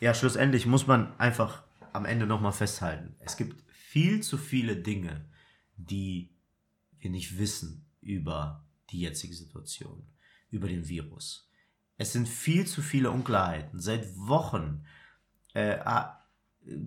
[0.00, 3.16] ja, schlussendlich muss man einfach am Ende nochmal festhalten.
[3.20, 5.24] Es gibt viel zu viele Dinge,
[5.76, 6.30] die
[6.98, 10.06] wir nicht wissen über die jetzige Situation,
[10.50, 11.50] über den Virus.
[11.96, 13.80] Es sind viel zu viele Unklarheiten.
[13.80, 14.84] Seit Wochen
[15.54, 15.78] äh,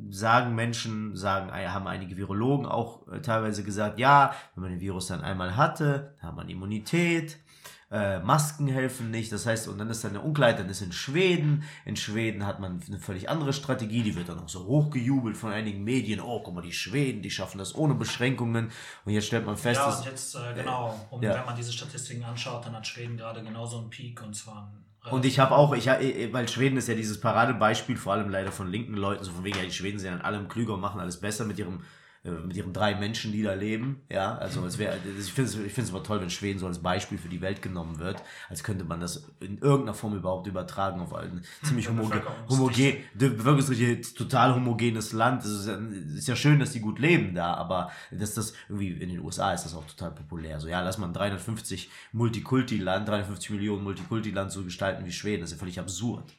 [0.10, 5.08] sagen Menschen, sagen, haben einige Virologen auch äh, teilweise gesagt, ja, wenn man den Virus
[5.08, 7.38] dann einmal hatte, dann hat man Immunität
[7.92, 9.32] äh, Masken helfen nicht.
[9.32, 11.64] Das heißt, und dann ist dann eine Unklarheit, dann ist in Schweden.
[11.86, 15.52] In Schweden hat man eine völlig andere Strategie, die wird dann auch so hochgejubelt von
[15.52, 16.22] einigen Medien.
[16.22, 18.72] Oh, guck mal, die Schweden, die schaffen das ohne Beschränkungen.
[19.06, 21.36] Und jetzt stellt man fest, ja, dass, und jetzt, äh, genau, und ja.
[21.36, 24.82] wenn man diese Statistiken anschaut, dann hat Schweden gerade genauso einen Peak und zwar einen
[25.10, 28.70] und ich habe auch, ich, weil Schweden ist ja dieses Paradebeispiel, vor allem leider von
[28.70, 31.20] linken Leuten, so von wegen, ja, die Schweden sind ja allem klüger und machen alles
[31.20, 34.02] besser mit ihrem äh, mit ihren drei Menschen, die da leben.
[34.08, 36.78] Ja, also es wäre, ich finde es ich find's aber toll, wenn Schweden so als
[36.78, 41.02] Beispiel für die Welt genommen wird, als könnte man das in irgendeiner Form überhaupt übertragen
[41.02, 45.44] auf ein ziemlich homogen, homogen bevölkerungsdichte, total homogenes Land.
[45.44, 45.80] Es ist, ja,
[46.16, 49.54] ist ja schön, dass die gut leben da, aber dass das irgendwie in den USA
[49.54, 50.60] ist das auch total populär.
[50.60, 55.42] So, ja, lass mal ein 350 Multikulti-Land, 350 Millionen Multikulti-Land so gestalten wie Schweden.
[55.42, 56.36] Das ist ja völlig absurd.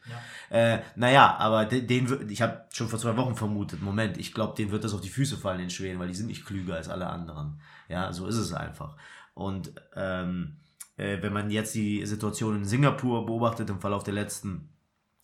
[0.51, 0.75] Ja.
[0.75, 4.55] Äh, naja, aber den, den ich habe schon vor zwei Wochen vermutet, Moment, ich glaube,
[4.57, 7.07] den wird das auf die Füße fallen, Schweden, weil die sind nicht klüger als alle
[7.09, 7.61] anderen.
[7.89, 8.97] Ja, so ist es einfach.
[9.35, 10.57] Und ähm,
[10.97, 14.69] äh, wenn man jetzt die Situation in Singapur beobachtet im Verlauf der letzten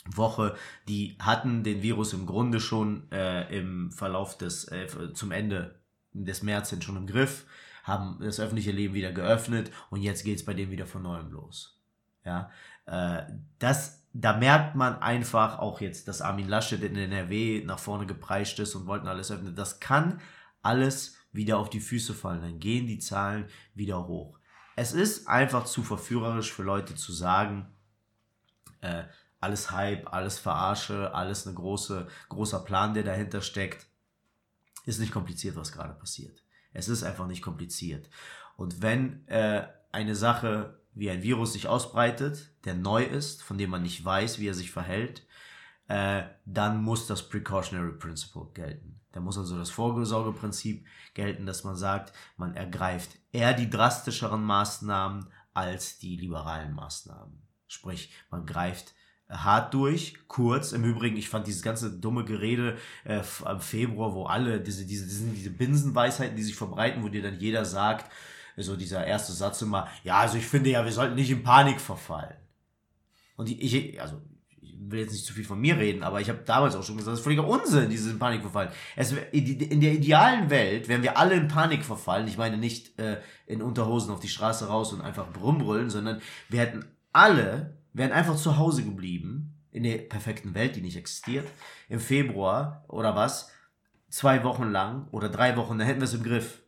[0.07, 0.55] Woche,
[0.89, 5.81] die hatten den Virus im Grunde schon äh, im Verlauf des, äh, zum Ende
[6.13, 7.45] des März schon im Griff,
[7.85, 11.31] haben das öffentliche Leben wieder geöffnet und jetzt geht es bei denen wieder von neuem
[11.31, 11.79] los.
[12.25, 12.51] Ja,
[12.87, 13.23] äh,
[13.59, 18.59] das da merkt man einfach auch jetzt, dass Armin Laschet in NRW nach vorne gepreischt
[18.59, 19.55] ist und wollten alles öffnen.
[19.55, 20.21] Das kann
[20.63, 22.43] alles wieder auf die Füße fallen.
[22.43, 24.39] Dann gehen die Zahlen wieder hoch.
[24.77, 27.67] Es ist einfach zu verführerisch für Leute zu sagen,
[28.81, 29.05] äh,
[29.41, 33.87] alles Hype, alles Verarsche, alles eine große, großer Plan, der dahinter steckt.
[34.85, 36.43] Ist nicht kompliziert, was gerade passiert.
[36.73, 38.09] Es ist einfach nicht kompliziert.
[38.57, 43.71] Und wenn äh, eine Sache wie ein Virus sich ausbreitet, der neu ist, von dem
[43.71, 45.27] man nicht weiß, wie er sich verhält,
[45.87, 48.98] äh, dann muss das Precautionary Principle gelten.
[49.19, 55.27] Da muss also das Vorsorgeprinzip gelten, dass man sagt, man ergreift eher die drastischeren Maßnahmen
[55.55, 57.43] als die liberalen Maßnahmen.
[57.67, 58.95] Sprich, man greift
[59.29, 60.71] hart durch, kurz.
[60.71, 65.05] Im Übrigen, ich fand dieses ganze dumme Gerede äh, am Februar, wo alle diese, diese,
[65.05, 68.13] diese, Binsenweisheiten, die sich verbreiten, wo dir dann jeder sagt,
[68.57, 71.81] so dieser erste Satz immer, ja, also ich finde ja, wir sollten nicht in Panik
[71.81, 72.37] verfallen.
[73.35, 74.23] Und ich, also
[74.81, 77.13] will jetzt nicht zu viel von mir reden, aber ich habe damals auch schon gesagt,
[77.13, 78.71] das ist völliger Unsinn, dieses Panik verfallen.
[78.97, 82.29] Es, in der idealen Welt wären wir alle in Panik verfallen.
[82.29, 86.61] Ich meine nicht äh, in Unterhosen auf die Straße raus und einfach brumbrüllen, sondern wir
[86.61, 91.47] hätten alle, wären einfach zu Hause geblieben, in der perfekten Welt, die nicht existiert,
[91.89, 93.51] im Februar oder was,
[94.09, 96.63] zwei Wochen lang oder drei Wochen, dann hätten wir es im Griff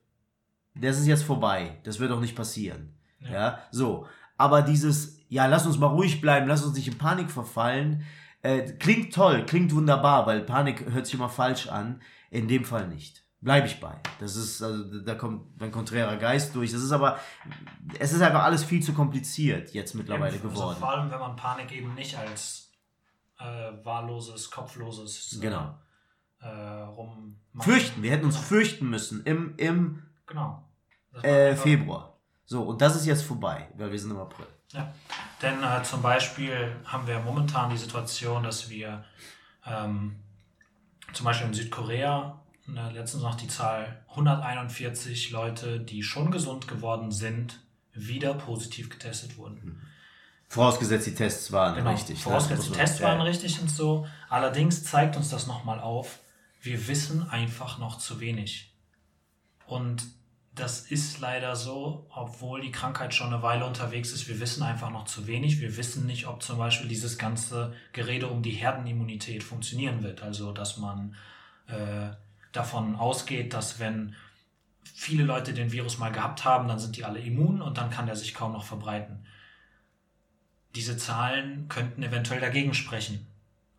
[0.74, 1.78] das ist jetzt vorbei.
[1.84, 2.94] Das wird auch nicht passieren.
[3.20, 3.32] Ja.
[3.32, 4.06] ja, so.
[4.40, 8.06] Aber dieses, ja, lass uns mal ruhig bleiben, lass uns nicht in Panik verfallen,
[8.40, 12.00] äh, klingt toll, klingt wunderbar, weil Panik hört sich immer falsch an.
[12.30, 13.24] In dem Fall nicht.
[13.40, 13.96] Bleibe ich bei.
[14.18, 16.72] Das ist, also, da kommt ein konträrer Geist durch.
[16.72, 17.18] Das ist aber,
[17.98, 20.76] es ist einfach alles viel zu kompliziert jetzt mittlerweile also geworden.
[20.78, 22.72] vor allem, wenn man Panik eben nicht als
[23.38, 23.44] äh,
[23.82, 25.74] wahlloses, kopfloses äh, genau.
[26.40, 27.36] äh, rum.
[27.58, 28.46] Fürchten, wir hätten uns genau.
[28.46, 30.64] fürchten müssen im, im Genau.
[31.22, 32.19] Äh, Februar.
[32.50, 34.48] So, und das ist jetzt vorbei, weil wir sind im April.
[34.72, 34.92] Ja,
[35.40, 39.04] denn äh, zum Beispiel haben wir momentan die Situation, dass wir
[39.64, 40.16] ähm,
[41.12, 47.12] zum Beispiel in Südkorea ne, letztens noch die Zahl 141 Leute, die schon gesund geworden
[47.12, 47.60] sind,
[47.92, 49.60] wieder positiv getestet wurden.
[49.62, 49.80] Mhm.
[50.48, 52.18] Vorausgesetzt, die Tests waren genau, richtig.
[52.18, 52.24] Ne?
[52.24, 54.08] Vorausgesetzt, die Tests waren richtig und so.
[54.28, 56.18] Allerdings zeigt uns das nochmal auf,
[56.62, 58.74] wir wissen einfach noch zu wenig.
[59.66, 60.02] Und
[60.60, 64.28] das ist leider so, obwohl die Krankheit schon eine Weile unterwegs ist.
[64.28, 65.60] Wir wissen einfach noch zu wenig.
[65.60, 70.22] Wir wissen nicht, ob zum Beispiel dieses ganze Gerede um die Herdenimmunität funktionieren wird.
[70.22, 71.16] Also, dass man
[71.66, 72.10] äh,
[72.52, 74.14] davon ausgeht, dass wenn
[74.84, 78.06] viele Leute den Virus mal gehabt haben, dann sind die alle immun und dann kann
[78.06, 79.26] der sich kaum noch verbreiten.
[80.74, 83.26] Diese Zahlen könnten eventuell dagegen sprechen,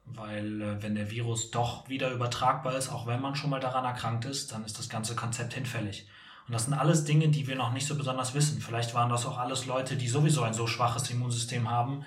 [0.05, 3.85] weil äh, wenn der Virus doch wieder übertragbar ist, auch wenn man schon mal daran
[3.85, 6.07] erkrankt ist, dann ist das ganze Konzept hinfällig.
[6.47, 8.61] Und das sind alles Dinge, die wir noch nicht so besonders wissen.
[8.61, 12.03] Vielleicht waren das auch alles Leute, die sowieso ein so schwaches Immunsystem haben,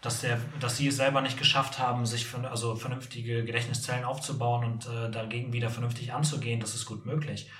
[0.00, 4.64] dass, der, dass sie es selber nicht geschafft haben, sich für, also vernünftige Gedächtniszellen aufzubauen
[4.64, 6.60] und äh, dagegen wieder vernünftig anzugehen.
[6.60, 7.50] Das ist gut möglich.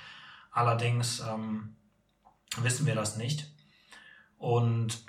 [0.51, 1.75] Allerdings ähm,
[2.57, 3.51] wissen wir das nicht.
[4.37, 5.05] Und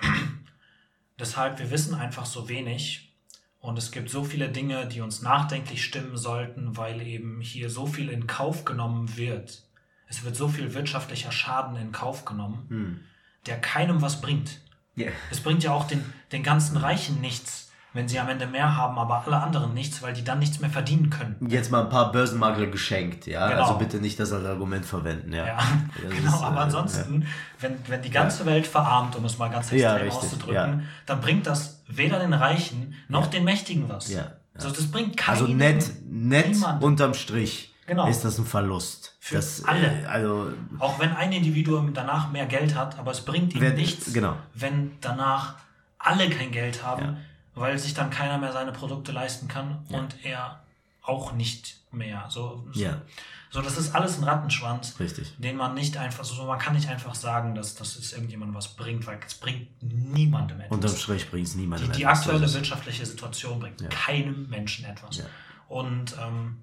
[1.19, 3.13] deshalb, wir wissen einfach so wenig.
[3.59, 7.85] Und es gibt so viele Dinge, die uns nachdenklich stimmen sollten, weil eben hier so
[7.85, 9.66] viel in Kauf genommen wird
[10.09, 12.99] es wird so viel wirtschaftlicher Schaden in Kauf genommen, hm.
[13.45, 14.59] der keinem was bringt.
[14.97, 15.11] Yeah.
[15.29, 18.97] Es bringt ja auch den, den ganzen Reichen nichts, wenn sie am Ende mehr haben,
[18.97, 21.35] aber alle anderen nichts, weil die dann nichts mehr verdienen können.
[21.47, 23.47] Jetzt mal ein paar Börsenmakler geschenkt, ja.
[23.47, 23.61] Genau.
[23.61, 25.45] Also bitte nicht das als Argument verwenden, ja.
[25.45, 25.59] Ja,
[26.09, 27.27] genau, ist, aber äh, ansonsten,
[27.59, 30.79] wenn, wenn die ganze Welt verarmt, um es mal ganz extrem Ja, auszudrücken, ja.
[31.05, 34.09] dann bringt das weder den Reichen noch den Mächtigen was.
[34.09, 34.31] Ja, ja.
[34.55, 35.35] Also das bringt keinen.
[35.35, 36.83] Also nett, nett niemand.
[36.83, 38.07] unterm Strich Genau.
[38.09, 39.16] ist das ein Verlust.
[39.27, 40.03] Für das, alle.
[40.03, 43.75] Äh, also Auch wenn ein Individuum danach mehr Geld hat, aber es bringt ihm Wenn-
[43.75, 44.37] nichts, genau.
[44.53, 45.55] wenn danach
[45.99, 47.17] alle kein Geld haben, Ja.
[47.55, 50.61] weil sich dann keiner mehr seine Produkte leisten kann und er
[51.01, 52.25] auch nicht mehr.
[52.29, 53.01] So, so, Ja.
[53.49, 55.33] so, das ist alles ein Rattenschwanz, Richtig.
[55.37, 58.75] den man nicht einfach, so man kann nicht einfach sagen, dass, dass es irgendjemandem was
[58.75, 60.71] bringt, weil es bringt niemandem etwas.
[60.75, 62.19] Unterm Strich bringt es niemandem Die, die etwas.
[62.19, 63.89] aktuelle Das ist- wirtschaftliche Situation bringt Ja.
[63.89, 65.17] keinem Menschen etwas.
[65.17, 65.25] Ja.
[65.69, 66.57] Und ähm,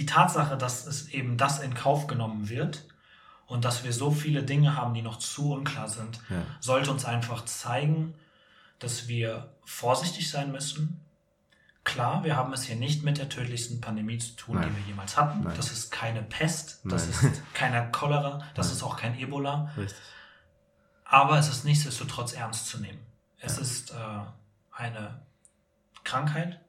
[0.00, 2.86] die Tatsache, dass es eben das in Kauf genommen wird
[3.46, 6.42] und dass wir so viele Dinge haben, die noch zu unklar sind, Ja.
[6.58, 8.14] sollte uns einfach zeigen,
[8.78, 11.04] dass wir vorsichtig sein müssen.
[11.84, 14.70] Klar, wir haben es hier nicht mit der tödlichsten Pandemie zu tun, Nein.
[14.70, 15.42] die wir jemals hatten.
[15.44, 15.54] Nein.
[15.56, 17.32] Das ist keine Pest, das Nein.
[17.32, 19.70] ist keine Cholera, das ist auch kein Ebola.
[19.76, 19.98] Richtig.
[21.04, 23.00] Aber es ist nichtsdestotrotz ernst zu nehmen.
[23.38, 23.94] Es ist äh,
[24.72, 25.20] eine
[26.04, 26.60] Krankheit,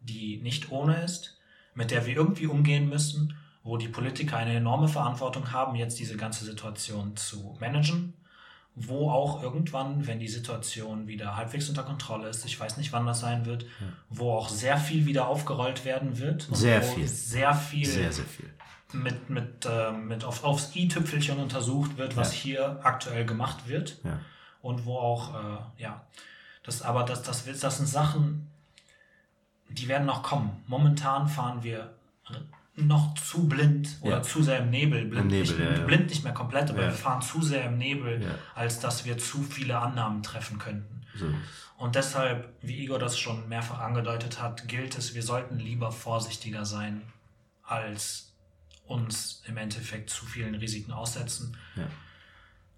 [0.00, 1.38] die nicht ohne ist,
[1.74, 6.16] mit der wir irgendwie umgehen müssen, wo die Politiker eine enorme Verantwortung haben, jetzt diese
[6.16, 8.14] ganze Situation zu managen,
[8.74, 13.06] wo auch irgendwann, wenn die Situation wieder halbwegs unter Kontrolle ist, ich weiß nicht, wann
[13.06, 13.66] das sein wird,
[14.08, 16.48] wo auch sehr viel wieder aufgerollt werden wird.
[16.52, 17.06] Sehr wo viel.
[17.08, 18.50] Sehr viel Sehr, sehr viel.
[18.94, 22.40] mit, mit, äh, mit auf, aufs i-Tüpfelchen untersucht wird, was Ja.
[22.40, 23.98] hier aktuell gemacht wird.
[24.04, 24.18] Ja.
[24.62, 26.04] Und wo auch, äh, ja,
[26.62, 28.48] das, aber das, das, das sind Sachen,
[29.74, 30.62] die werden noch kommen.
[30.66, 31.94] Momentan fahren wir
[32.74, 34.22] noch zu blind oder Ja.
[34.22, 35.04] zu sehr im Nebel.
[35.04, 37.76] Blind, Im Nebel, nicht, ja, blind nicht mehr komplett, aber wir fahren zu sehr im
[37.78, 41.02] Nebel, als dass wir zu viele Annahmen treffen könnten.
[41.14, 41.26] So.
[41.76, 46.64] Und deshalb, wie Igor das schon mehrfach angedeutet hat, gilt es, wir sollten lieber vorsichtiger
[46.64, 47.02] sein,
[47.62, 48.32] als
[48.86, 51.56] uns im Endeffekt zu vielen Risiken aussetzen.
[51.76, 51.84] Ja.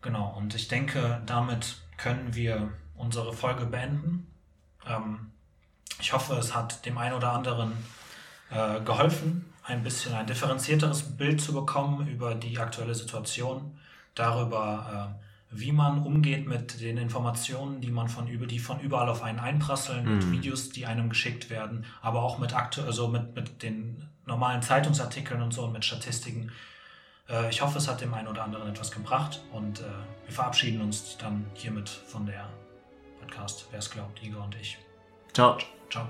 [0.02, 4.26] Genau, und ich denke, damit können wir unsere Folge beenden.
[4.86, 5.30] Ähm,
[6.00, 7.72] ich hoffe, es hat dem einen oder anderen
[8.50, 13.78] äh, geholfen, ein bisschen ein differenzierteres Bild zu bekommen über die aktuelle Situation,
[14.14, 15.24] darüber, äh,
[15.56, 19.38] wie man umgeht mit den Informationen, die man von über die von überall auf einen
[19.38, 24.08] einprasseln, mit Videos, die einem geschickt werden, aber auch mit aktu also mit, mit den
[24.26, 26.50] normalen Zeitungsartikeln und so und mit Statistiken.
[27.28, 29.84] Äh, ich hoffe, es hat dem einen oder anderen etwas gebracht und äh,
[30.26, 32.48] wir verabschieden uns dann hiermit von der
[33.20, 33.66] Podcast.
[33.70, 34.83] Wer es glaubt, Igor und ich.
[35.34, 35.58] Ciao.
[35.90, 36.06] Ciao.